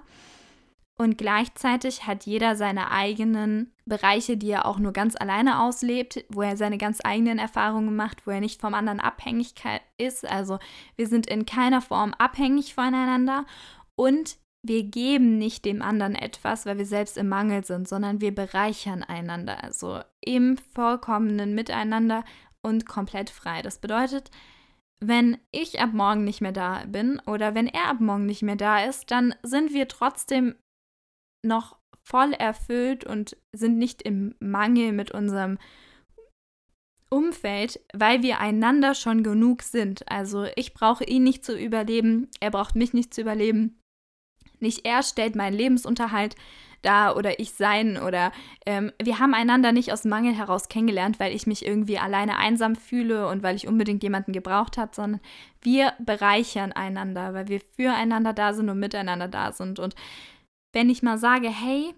Und 0.96 1.18
gleichzeitig 1.18 2.06
hat 2.06 2.26
jeder 2.26 2.56
seine 2.56 2.92
eigenen 2.92 3.74
Bereiche, 3.86 4.38
die 4.38 4.52
er 4.52 4.66
auch 4.68 4.78
nur 4.78 4.94
ganz 4.94 5.16
alleine 5.16 5.62
auslebt, 5.62 6.24
wo 6.30 6.44
er 6.44 6.56
seine 6.56 6.78
ganz 6.78 7.00
eigenen 7.04 7.40
Erfahrungen 7.40 7.96
macht, 7.96 8.28
wo 8.28 8.32
er 8.32 8.40
nicht 8.40 8.62
vom 8.62 8.76
anderen 8.76 9.00
abhängig 9.00 9.56
ist. 9.98 10.26
Also 10.30 10.60
wir 10.96 11.08
sind 11.08 11.26
in 11.26 11.46
keiner 11.46 11.82
Form 11.82 12.14
abhängig 12.14 12.76
voneinander. 12.76 13.46
Und 13.96 14.38
wir 14.62 14.84
geben 14.84 15.38
nicht 15.38 15.66
dem 15.66 15.82
anderen 15.82 16.16
etwas, 16.16 16.66
weil 16.66 16.78
wir 16.78 16.86
selbst 16.86 17.18
im 17.18 17.28
Mangel 17.28 17.66
sind, 17.66 17.88
sondern 17.88 18.22
wir 18.22 18.34
bereichern 18.34 19.04
einander. 19.04 19.64
Also 19.64 20.00
im 20.22 20.58
vollkommenen 20.74 21.56
Miteinander 21.56 22.24
und 22.62 22.86
komplett 22.86 23.30
frei. 23.30 23.62
Das 23.62 23.80
bedeutet, 23.80 24.32
wenn 25.02 25.38
ich 25.52 25.82
ab 25.82 25.90
morgen 25.92 26.24
nicht 26.24 26.40
mehr 26.40 26.54
da 26.54 26.84
bin 26.88 27.20
oder 27.26 27.56
wenn 27.56 27.68
er 27.68 27.90
ab 27.90 28.00
morgen 28.00 28.26
nicht 28.26 28.42
mehr 28.42 28.56
da 28.56 28.86
ist, 28.86 29.12
dann 29.12 29.36
sind 29.44 29.74
wir 29.74 29.90
trotzdem 29.90 30.56
noch 31.44 31.78
voll 32.04 32.34
erfüllt 32.34 33.06
und 33.06 33.38
sind 33.54 33.78
nicht 33.78 34.02
im 34.02 34.36
Mangel 34.40 34.92
mit 34.92 35.12
unserem 35.12 35.58
Umfeld, 37.10 37.80
weil 37.94 38.24
wir 38.24 38.40
einander 38.40 38.96
schon 38.96 39.24
genug 39.24 39.62
sind. 39.62 40.10
Also 40.12 40.48
ich 40.56 40.74
brauche 40.74 41.04
ihn 41.04 41.24
nicht 41.24 41.46
zu 41.46 41.58
überleben, 41.58 42.30
er 42.40 42.52
braucht 42.52 42.76
mich 42.76 42.94
nicht 42.94 43.14
zu 43.14 43.22
überleben. 43.22 43.80
Nicht 44.60 44.86
er 44.86 45.04
stellt 45.04 45.36
meinen 45.36 45.56
Lebensunterhalt 45.56 46.36
dar 46.82 47.16
oder 47.16 47.40
ich 47.40 47.52
sein 47.52 47.98
oder 47.98 48.32
ähm, 48.66 48.92
wir 49.02 49.20
haben 49.20 49.34
einander 49.34 49.72
nicht 49.72 49.92
aus 49.94 50.06
Mangel 50.06 50.34
heraus 50.34 50.70
kennengelernt, 50.70 51.20
weil 51.20 51.34
ich 51.34 51.48
mich 51.48 51.66
irgendwie 51.66 51.98
alleine 51.98 52.38
einsam 52.38 52.76
fühle 52.76 53.28
und 53.28 53.42
weil 53.42 53.56
ich 53.56 53.68
unbedingt 53.68 54.04
jemanden 54.04 54.34
gebraucht 54.34 54.78
habe, 54.78 54.94
sondern 54.94 55.22
wir 55.62 55.94
bereichern 56.00 56.72
einander, 56.72 57.34
weil 57.34 57.48
wir 57.48 57.62
füreinander 57.76 58.34
da 58.34 58.54
sind 58.54 58.70
und 58.70 58.80
miteinander 58.80 59.28
da 59.28 59.52
sind. 59.52 59.80
Und 59.80 59.96
wenn 60.74 60.90
ich 60.90 61.04
mal 61.04 61.18
sage, 61.18 61.50
hey, 61.50 61.96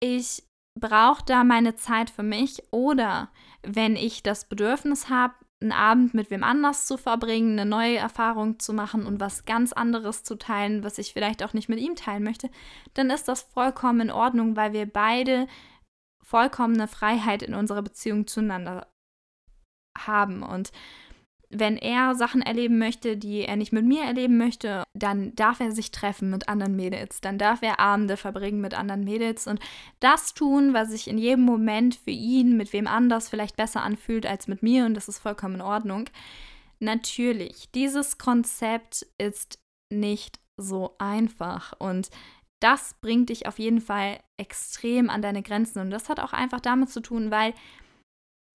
ich 0.00 0.42
brauche 0.78 1.24
da 1.24 1.44
meine 1.44 1.76
Zeit 1.76 2.10
für 2.10 2.22
mich 2.22 2.62
oder 2.72 3.30
wenn 3.62 3.94
ich 3.94 4.22
das 4.22 4.48
Bedürfnis 4.48 5.08
habe, 5.08 5.34
einen 5.60 5.72
Abend 5.72 6.12
mit 6.12 6.30
wem 6.30 6.42
anders 6.42 6.86
zu 6.86 6.96
verbringen, 6.96 7.52
eine 7.52 7.68
neue 7.68 7.96
Erfahrung 7.96 8.58
zu 8.58 8.72
machen 8.72 9.06
und 9.06 9.20
was 9.20 9.44
ganz 9.44 9.72
anderes 9.72 10.24
zu 10.24 10.36
teilen, 10.36 10.82
was 10.82 10.98
ich 10.98 11.12
vielleicht 11.12 11.42
auch 11.44 11.52
nicht 11.52 11.68
mit 11.68 11.78
ihm 11.78 11.94
teilen 11.94 12.24
möchte, 12.24 12.50
dann 12.94 13.10
ist 13.10 13.28
das 13.28 13.42
vollkommen 13.42 14.00
in 14.00 14.10
Ordnung, 14.10 14.56
weil 14.56 14.72
wir 14.72 14.86
beide 14.86 15.46
vollkommene 16.24 16.88
Freiheit 16.88 17.42
in 17.42 17.54
unserer 17.54 17.82
Beziehung 17.82 18.26
zueinander 18.26 18.88
haben. 19.96 20.42
Und 20.42 20.72
wenn 21.52 21.76
er 21.76 22.14
Sachen 22.14 22.40
erleben 22.40 22.78
möchte, 22.78 23.16
die 23.16 23.42
er 23.42 23.56
nicht 23.56 23.72
mit 23.72 23.84
mir 23.84 24.02
erleben 24.02 24.38
möchte, 24.38 24.84
dann 24.94 25.34
darf 25.34 25.60
er 25.60 25.70
sich 25.72 25.90
treffen 25.90 26.30
mit 26.30 26.48
anderen 26.48 26.74
Mädels, 26.74 27.20
dann 27.20 27.38
darf 27.38 27.62
er 27.62 27.78
Abende 27.78 28.16
verbringen 28.16 28.60
mit 28.60 28.74
anderen 28.74 29.04
Mädels. 29.04 29.46
Und 29.46 29.60
das 30.00 30.34
tun, 30.34 30.72
was 30.72 30.90
sich 30.90 31.08
in 31.08 31.18
jedem 31.18 31.44
Moment 31.44 31.94
für 31.94 32.10
ihn 32.10 32.56
mit 32.56 32.72
wem 32.72 32.86
anders 32.86 33.28
vielleicht 33.28 33.56
besser 33.56 33.82
anfühlt 33.82 34.26
als 34.26 34.48
mit 34.48 34.62
mir. 34.62 34.86
Und 34.86 34.94
das 34.94 35.08
ist 35.08 35.18
vollkommen 35.18 35.56
in 35.56 35.60
Ordnung. 35.60 36.08
Natürlich, 36.80 37.70
dieses 37.74 38.18
Konzept 38.18 39.06
ist 39.18 39.58
nicht 39.90 40.40
so 40.56 40.94
einfach. 40.98 41.74
Und 41.78 42.08
das 42.60 42.94
bringt 43.00 43.28
dich 43.28 43.46
auf 43.46 43.58
jeden 43.58 43.80
Fall 43.80 44.20
extrem 44.38 45.10
an 45.10 45.20
deine 45.20 45.42
Grenzen. 45.42 45.80
Und 45.80 45.90
das 45.90 46.08
hat 46.08 46.18
auch 46.18 46.32
einfach 46.32 46.60
damit 46.60 46.90
zu 46.90 47.00
tun, 47.00 47.30
weil 47.30 47.52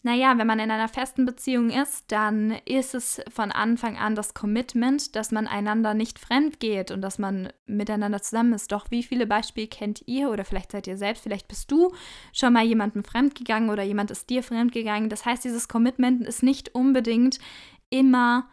naja, 0.03 0.37
wenn 0.37 0.47
man 0.47 0.59
in 0.59 0.71
einer 0.71 0.87
festen 0.87 1.25
Beziehung 1.25 1.69
ist, 1.69 2.11
dann 2.11 2.51
ist 2.65 2.93
es 2.93 3.21
von 3.29 3.51
Anfang 3.51 3.97
an 3.97 4.15
das 4.15 4.33
Commitment, 4.33 5.15
dass 5.15 5.31
man 5.31 5.47
einander 5.47 5.93
nicht 5.93 6.19
fremd 6.19 6.59
geht 6.59 6.91
und 6.91 7.01
dass 7.01 7.17
man 7.17 7.51
miteinander 7.65 8.21
zusammen 8.21 8.53
ist. 8.53 8.71
Doch 8.71 8.91
wie 8.91 9.03
viele 9.03 9.25
Beispiele 9.25 9.67
kennt 9.67 10.03
ihr 10.05 10.29
oder 10.29 10.45
vielleicht 10.45 10.71
seid 10.71 10.87
ihr 10.87 10.97
selbst, 10.97 11.23
vielleicht 11.23 11.47
bist 11.47 11.71
du 11.71 11.93
schon 12.31 12.53
mal 12.53 12.63
jemandem 12.63 13.03
fremd 13.03 13.35
gegangen 13.35 13.69
oder 13.69 13.83
jemand 13.83 14.11
ist 14.11 14.29
dir 14.29 14.43
fremd 14.43 14.71
gegangen. 14.71 15.09
Das 15.09 15.25
heißt, 15.25 15.43
dieses 15.43 15.67
Commitment 15.67 16.25
ist 16.25 16.43
nicht 16.43 16.75
unbedingt 16.75 17.39
immer, 17.89 18.47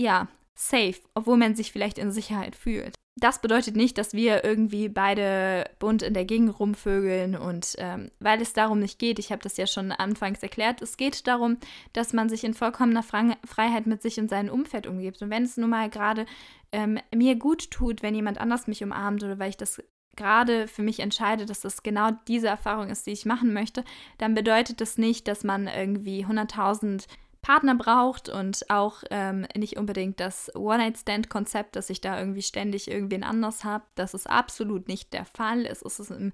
ja, 0.00 0.28
safe, 0.54 1.00
obwohl 1.14 1.36
man 1.36 1.56
sich 1.56 1.72
vielleicht 1.72 1.98
in 1.98 2.12
Sicherheit 2.12 2.54
fühlt 2.54 2.99
das 3.16 3.40
bedeutet 3.40 3.76
nicht, 3.76 3.98
dass 3.98 4.14
wir 4.14 4.44
irgendwie 4.44 4.88
beide 4.88 5.68
bunt 5.78 6.02
in 6.02 6.14
der 6.14 6.24
Gegend 6.24 6.58
rumvögeln 6.58 7.36
und 7.36 7.74
ähm, 7.78 8.10
weil 8.18 8.40
es 8.40 8.52
darum 8.52 8.78
nicht 8.78 8.98
geht, 8.98 9.18
ich 9.18 9.32
habe 9.32 9.42
das 9.42 9.56
ja 9.56 9.66
schon 9.66 9.92
anfangs 9.92 10.42
erklärt, 10.42 10.80
es 10.80 10.96
geht 10.96 11.26
darum, 11.26 11.58
dass 11.92 12.12
man 12.12 12.28
sich 12.28 12.44
in 12.44 12.54
vollkommener 12.54 13.02
Freiheit 13.02 13.86
mit 13.86 14.00
sich 14.02 14.18
und 14.18 14.30
seinem 14.30 14.52
Umfeld 14.52 14.86
umgibt. 14.86 15.20
Und 15.22 15.30
wenn 15.30 15.42
es 15.42 15.56
nun 15.56 15.70
mal 15.70 15.90
gerade 15.90 16.24
ähm, 16.72 16.98
mir 17.14 17.36
gut 17.36 17.70
tut, 17.70 18.02
wenn 18.02 18.14
jemand 18.14 18.38
anders 18.38 18.66
mich 18.66 18.82
umarmt 18.82 19.22
oder 19.22 19.38
weil 19.38 19.50
ich 19.50 19.56
das 19.56 19.82
gerade 20.16 20.68
für 20.68 20.82
mich 20.82 21.00
entscheide, 21.00 21.46
dass 21.46 21.60
das 21.60 21.82
genau 21.82 22.10
diese 22.28 22.48
Erfahrung 22.48 22.90
ist, 22.90 23.06
die 23.06 23.12
ich 23.12 23.26
machen 23.26 23.52
möchte, 23.52 23.84
dann 24.18 24.34
bedeutet 24.34 24.80
das 24.80 24.98
nicht, 24.98 25.26
dass 25.28 25.44
man 25.44 25.66
irgendwie 25.66 26.24
100.000 26.24 27.06
Partner 27.42 27.74
braucht 27.74 28.28
und 28.28 28.68
auch 28.68 29.02
ähm, 29.10 29.46
nicht 29.56 29.78
unbedingt 29.78 30.20
das 30.20 30.54
One-Night-Stand-Konzept, 30.54 31.74
dass 31.74 31.88
ich 31.88 32.00
da 32.00 32.18
irgendwie 32.18 32.42
ständig 32.42 32.90
irgendwen 32.90 33.24
anders 33.24 33.64
habe. 33.64 33.84
Das 33.94 34.12
ist 34.12 34.28
absolut 34.28 34.88
nicht 34.88 35.12
der 35.14 35.24
Fall. 35.24 35.64
Es 35.64 35.80
ist 35.80 36.10
im 36.10 36.32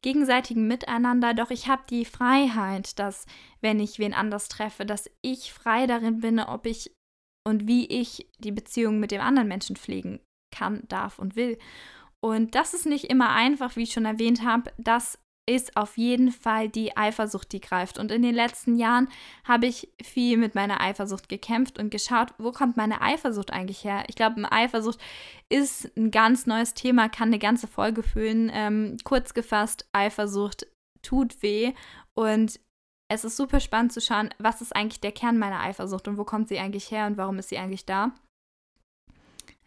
gegenseitigen 0.00 0.66
Miteinander. 0.66 1.34
Doch 1.34 1.50
ich 1.50 1.68
habe 1.68 1.82
die 1.90 2.06
Freiheit, 2.06 2.98
dass, 2.98 3.26
wenn 3.60 3.80
ich 3.80 3.98
wen 3.98 4.14
anders 4.14 4.48
treffe, 4.48 4.86
dass 4.86 5.10
ich 5.20 5.52
frei 5.52 5.86
darin 5.86 6.20
bin, 6.20 6.40
ob 6.40 6.64
ich 6.66 6.90
und 7.46 7.68
wie 7.68 7.86
ich 7.86 8.28
die 8.38 8.52
Beziehung 8.52 8.98
mit 8.98 9.10
dem 9.10 9.20
anderen 9.20 9.48
Menschen 9.48 9.76
pflegen 9.76 10.20
kann, 10.50 10.82
darf 10.88 11.18
und 11.18 11.36
will. 11.36 11.58
Und 12.20 12.54
das 12.54 12.74
ist 12.74 12.86
nicht 12.86 13.04
immer 13.04 13.30
einfach, 13.30 13.76
wie 13.76 13.82
ich 13.82 13.92
schon 13.92 14.06
erwähnt 14.06 14.42
habe. 14.42 14.72
Das 14.78 15.18
ist 15.48 15.76
auf 15.76 15.96
jeden 15.96 16.32
Fall 16.32 16.68
die 16.68 16.96
Eifersucht, 16.96 17.52
die 17.52 17.60
greift. 17.60 17.98
Und 17.98 18.10
in 18.10 18.22
den 18.22 18.34
letzten 18.34 18.76
Jahren 18.76 19.08
habe 19.44 19.66
ich 19.66 19.88
viel 20.02 20.36
mit 20.36 20.54
meiner 20.54 20.80
Eifersucht 20.80 21.28
gekämpft 21.28 21.78
und 21.78 21.90
geschaut, 21.90 22.34
wo 22.38 22.50
kommt 22.50 22.76
meine 22.76 23.00
Eifersucht 23.00 23.52
eigentlich 23.52 23.84
her? 23.84 24.04
Ich 24.08 24.16
glaube, 24.16 24.50
Eifersucht 24.50 24.98
ist 25.48 25.96
ein 25.96 26.10
ganz 26.10 26.46
neues 26.46 26.74
Thema, 26.74 27.08
kann 27.08 27.28
eine 27.28 27.38
ganze 27.38 27.68
Folge 27.68 28.02
füllen. 28.02 28.50
Ähm, 28.52 28.96
kurz 29.04 29.34
gefasst, 29.34 29.88
Eifersucht 29.92 30.66
tut 31.02 31.42
weh 31.42 31.72
und 32.14 32.58
es 33.08 33.24
ist 33.24 33.36
super 33.36 33.60
spannend 33.60 33.92
zu 33.92 34.00
schauen, 34.00 34.30
was 34.38 34.60
ist 34.60 34.74
eigentlich 34.74 35.00
der 35.00 35.12
Kern 35.12 35.38
meiner 35.38 35.60
Eifersucht 35.60 36.08
und 36.08 36.18
wo 36.18 36.24
kommt 36.24 36.48
sie 36.48 36.58
eigentlich 36.58 36.90
her 36.90 37.06
und 37.06 37.16
warum 37.16 37.38
ist 37.38 37.50
sie 37.50 37.58
eigentlich 37.58 37.86
da. 37.86 38.12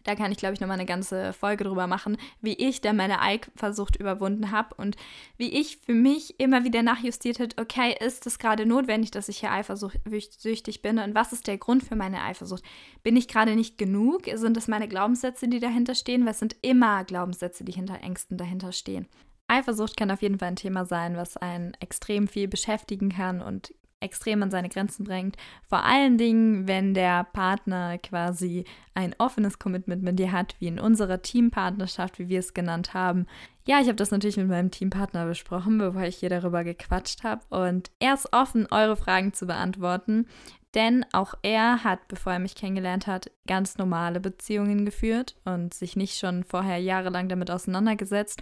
Da 0.04 0.14
kann 0.14 0.32
ich, 0.32 0.38
glaube 0.38 0.54
ich, 0.54 0.60
nochmal 0.60 0.78
eine 0.78 0.86
ganze 0.86 1.32
Folge 1.32 1.64
drüber 1.64 1.86
machen, 1.86 2.16
wie 2.40 2.54
ich 2.54 2.80
dann 2.80 2.96
meine 2.96 3.20
Eifersucht 3.20 3.96
überwunden 3.96 4.50
habe 4.50 4.74
und 4.76 4.96
wie 5.36 5.52
ich 5.60 5.76
für 5.78 5.92
mich 5.92 6.40
immer 6.40 6.64
wieder 6.64 6.82
nachjustiert 6.82 7.38
habe, 7.38 7.54
okay, 7.60 7.94
ist 8.00 8.26
es 8.26 8.38
gerade 8.38 8.64
notwendig, 8.64 9.10
dass 9.10 9.28
ich 9.28 9.40
hier 9.40 9.52
eifersüchtig 9.52 10.82
bin 10.82 10.98
und 10.98 11.14
was 11.14 11.32
ist 11.32 11.46
der 11.46 11.58
Grund 11.58 11.82
für 11.82 11.96
meine 11.96 12.22
Eifersucht? 12.22 12.62
Bin 13.02 13.16
ich 13.16 13.28
gerade 13.28 13.54
nicht 13.56 13.76
genug? 13.76 14.22
Sind 14.34 14.56
es 14.56 14.68
meine 14.68 14.88
Glaubenssätze, 14.88 15.48
die 15.48 15.60
dahinter 15.60 15.94
stehen? 15.94 16.24
Weil 16.24 16.34
sind 16.34 16.56
immer 16.62 17.04
Glaubenssätze, 17.04 17.64
die 17.64 17.72
hinter 17.72 18.00
Ängsten 18.02 18.38
dahinter 18.38 18.72
stehen. 18.72 19.06
Eifersucht 19.48 19.96
kann 19.96 20.10
auf 20.10 20.22
jeden 20.22 20.38
Fall 20.38 20.48
ein 20.48 20.56
Thema 20.56 20.84
sein, 20.84 21.16
was 21.16 21.36
einen 21.36 21.74
extrem 21.80 22.28
viel 22.28 22.46
beschäftigen 22.46 23.10
kann 23.10 23.42
und 23.42 23.74
extrem 24.00 24.42
an 24.42 24.50
seine 24.50 24.68
Grenzen 24.68 25.04
bringt. 25.04 25.36
Vor 25.68 25.84
allen 25.84 26.18
Dingen, 26.18 26.66
wenn 26.66 26.94
der 26.94 27.24
Partner 27.24 27.98
quasi 27.98 28.64
ein 28.94 29.14
offenes 29.18 29.58
Commitment 29.58 30.02
mit 30.02 30.18
dir 30.18 30.32
hat, 30.32 30.56
wie 30.58 30.68
in 30.68 30.80
unserer 30.80 31.22
Teampartnerschaft, 31.22 32.18
wie 32.18 32.28
wir 32.28 32.40
es 32.40 32.54
genannt 32.54 32.94
haben. 32.94 33.26
Ja, 33.66 33.80
ich 33.80 33.86
habe 33.86 33.96
das 33.96 34.10
natürlich 34.10 34.38
mit 34.38 34.48
meinem 34.48 34.70
Teampartner 34.70 35.26
besprochen, 35.26 35.78
bevor 35.78 36.02
ich 36.02 36.16
hier 36.16 36.30
darüber 36.30 36.64
gequatscht 36.64 37.22
habe. 37.22 37.42
Und 37.50 37.90
er 38.00 38.14
ist 38.14 38.32
offen, 38.32 38.66
eure 38.70 38.96
Fragen 38.96 39.32
zu 39.32 39.46
beantworten. 39.46 40.26
Denn 40.74 41.04
auch 41.12 41.34
er 41.42 41.82
hat, 41.82 42.06
bevor 42.06 42.34
er 42.34 42.38
mich 42.38 42.54
kennengelernt 42.54 43.08
hat, 43.08 43.30
ganz 43.46 43.76
normale 43.76 44.20
Beziehungen 44.20 44.84
geführt 44.84 45.34
und 45.44 45.74
sich 45.74 45.96
nicht 45.96 46.18
schon 46.18 46.44
vorher 46.44 46.78
jahrelang 46.78 47.28
damit 47.28 47.50
auseinandergesetzt. 47.50 48.40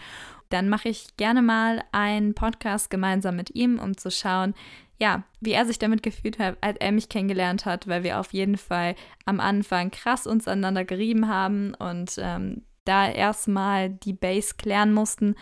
Dann 0.51 0.69
mache 0.69 0.91
ich 0.91 1.17
gerne 1.17 1.41
mal 1.41 1.83
einen 1.91 2.35
Podcast 2.35 2.91
gemeinsam 2.91 3.37
mit 3.37 3.55
ihm, 3.55 3.79
um 3.79 3.97
zu 3.97 4.11
schauen, 4.11 4.55
ja, 5.01 5.23
wie 5.41 5.53
er 5.53 5.65
sich 5.65 5.79
damit 5.79 6.03
gefühlt 6.03 6.39
hat, 6.39 6.59
als 6.61 6.77
er 6.81 6.93
mich 6.93 7.09
kennengelernt 7.09 7.65
hat, 7.65 7.87
weil 7.87 8.03
wir 8.03 8.19
auf 8.19 8.33
jeden 8.33 8.59
Fall 8.59 8.95
am 9.25 9.41
Anfang 9.41 9.91
krass 9.91 10.27
uns 10.27 10.49
aneinander 10.49 10.85
gerieben 10.85 11.29
haben 11.29 11.73
und 11.75 12.17
ähm, 12.19 12.63
da 12.85 13.09
erstmal 13.09 13.91
die 13.91 14.15
Base 14.15 14.55
klären 14.57 14.93
mussten, 14.93 15.35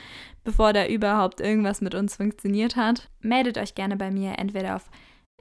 bevor 0.44 0.72
da 0.72 0.86
überhaupt 0.86 1.40
irgendwas 1.40 1.80
mit 1.80 1.94
uns 1.94 2.16
funktioniert 2.16 2.76
hat. 2.76 3.08
Meldet 3.20 3.56
euch 3.56 3.74
gerne 3.74 3.96
bei 3.96 4.10
mir, 4.10 4.38
entweder 4.38 4.76
auf 4.76 4.90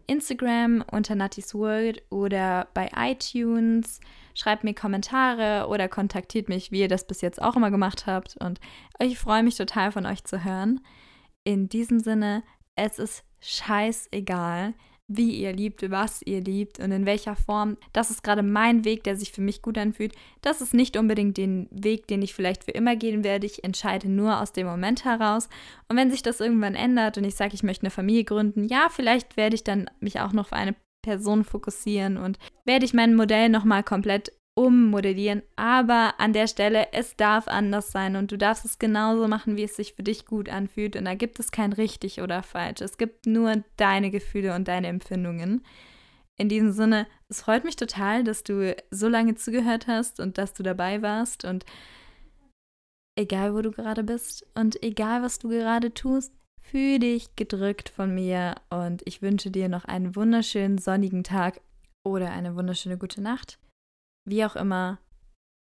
Instagram 0.08 0.84
unter 0.91 1.15
Nattis 1.15 1.54
World 1.54 2.04
oder 2.10 2.68
bei 2.74 2.89
iTunes. 2.96 4.00
Schreibt 4.34 4.63
mir 4.63 4.74
Kommentare 4.74 5.68
oder 5.68 5.88
kontaktiert 5.88 6.50
mich, 6.50 6.72
wie 6.72 6.82
ihr 6.82 6.88
das 6.88 7.08
bis 7.08 7.22
jetzt 7.22 7.41
auch 7.41 7.56
immer 7.56 7.72
gemacht 7.72 8.06
habt. 8.06 8.36
Und 8.39 8.60
ich 9.00 9.18
freue 9.18 9.44
mich 9.44 9.56
total 9.56 9.91
von 9.91 10.06
euch 10.06 10.24
zu 10.24 10.44
hören. 10.44 10.82
In 11.44 11.70
diesem 11.70 12.00
Sinne, 12.00 12.44
es 12.76 13.00
ist 13.00 13.24
scheißegal, 13.39 14.74
wie 15.08 15.32
ihr 15.36 15.54
liebt, 15.54 15.89
was 15.91 16.22
ihr 16.24 16.41
liebt 16.41 16.80
und 16.80 16.91
in 16.91 17.06
welcher 17.06 17.36
Form. 17.36 17.78
Das 17.94 18.10
ist 18.10 18.24
gerade 18.24 18.44
mein 18.44 18.86
Weg, 18.86 19.04
der 19.04 19.15
sich 19.15 19.32
für 19.32 19.41
mich 19.41 19.62
gut 19.62 19.78
anfühlt. 19.78 20.13
Das 20.41 20.62
ist 20.62 20.74
nicht 20.74 20.98
unbedingt 20.98 21.38
den 21.38 21.68
Weg, 21.72 22.08
den 22.08 22.22
ich 22.22 22.34
vielleicht 22.34 22.63
für 22.63 22.72
immer 22.72 22.96
gehen 22.96 23.24
werde. 23.24 23.46
Ich 23.46 23.63
entscheide 23.63 24.10
nur 24.10 24.41
aus 24.41 24.52
dem 24.52 24.65
Moment 24.65 25.06
heraus. 25.06 25.48
Und 25.89 25.98
wenn 25.98 26.10
sich 26.10 26.24
das 26.24 26.39
irgendwann 26.39 26.76
ändert 26.76 27.18
und 27.18 27.24
ich 27.24 27.36
sage, 27.36 27.54
ich 27.54 27.63
möchte 27.63 27.84
eine 27.84 27.91
Familie 27.91 28.24
gründen, 28.24 28.65
ja, 28.65 28.88
vielleicht 28.89 29.38
werde 29.38 29.56
ich 29.56 29.63
dann 29.63 29.89
mich 30.00 30.20
auch 30.20 30.34
noch 30.34 30.48
für 30.48 30.56
eine 30.56 30.76
Person 31.04 31.44
fokussieren 31.44 32.18
und 32.18 32.39
werde 32.65 32.86
ich 32.86 32.96
mein 32.96 33.13
Modell 33.13 33.50
nochmal 33.50 33.84
komplett 33.84 34.32
ummodellieren, 34.56 35.44
aber 35.58 36.13
an 36.18 36.32
der 36.32 36.48
Stelle, 36.48 36.88
es 36.94 37.18
darf 37.18 37.48
anders 37.48 37.91
sein 37.91 38.15
und 38.15 38.32
du 38.32 38.38
darfst 38.38 38.63
es 38.63 38.80
genauso 38.80 39.28
machen, 39.28 39.58
wie 39.58 39.63
es 39.63 39.76
sich 39.76 39.94
für 39.94 40.04
dich 40.04 40.26
gut 40.26 40.50
anfühlt 40.50 40.96
und 40.96 41.06
da 41.06 41.13
gibt 41.13 41.39
es 41.39 41.52
kein 41.52 41.74
richtig 41.74 42.22
oder 42.22 42.41
falsch. 42.41 42.80
Es 42.80 42.98
gibt 42.98 43.26
nur 43.28 43.63
deine 43.76 44.12
Gefühle 44.12 44.56
und 44.56 44.68
deine 44.70 44.88
Empfindungen. 44.88 45.62
In 46.38 46.48
diesem 46.48 46.72
Sinne, 46.72 47.06
es 47.28 47.41
freut 47.41 47.65
mich 47.65 47.76
total, 47.76 48.24
dass 48.24 48.44
du 48.44 48.76
so 48.91 49.10
lange 49.10 49.36
zugehört 49.36 49.88
hast 49.88 50.22
und 50.22 50.38
dass 50.38 50.54
du 50.54 50.63
dabei 50.63 51.02
warst 51.02 51.44
und 51.44 51.65
egal 53.18 53.54
wo 53.54 53.62
du 53.62 53.72
gerade 53.72 54.06
bist 54.06 54.46
und 54.56 54.82
egal 54.82 55.22
was 55.22 55.38
du 55.39 55.50
gerade 55.50 55.94
tust, 55.94 56.34
fühl 56.62 57.00
dich 57.00 57.36
gedrückt 57.36 57.89
von 57.89 58.15
mir 58.15 58.56
und 58.70 59.02
ich 59.06 59.22
wünsche 59.22 59.52
dir 59.52 59.68
noch 59.68 59.84
einen 59.84 60.15
wunderschönen 60.15 60.78
sonnigen 60.78 61.24
Tag 61.24 61.60
oder 62.06 62.32
eine 62.32 62.56
wunderschöne 62.56 62.98
gute 62.98 63.22
Nacht. 63.22 63.60
Wie 64.27 64.43
auch 64.43 64.55
immer, 64.55 64.99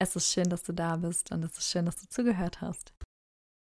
es 0.00 0.14
ist 0.14 0.32
schön, 0.32 0.48
dass 0.48 0.62
du 0.62 0.72
da 0.72 0.96
bist 0.96 1.32
und 1.32 1.44
es 1.44 1.58
ist 1.58 1.70
schön, 1.70 1.86
dass 1.86 1.96
du 1.96 2.08
zugehört 2.08 2.60
hast. 2.60 2.94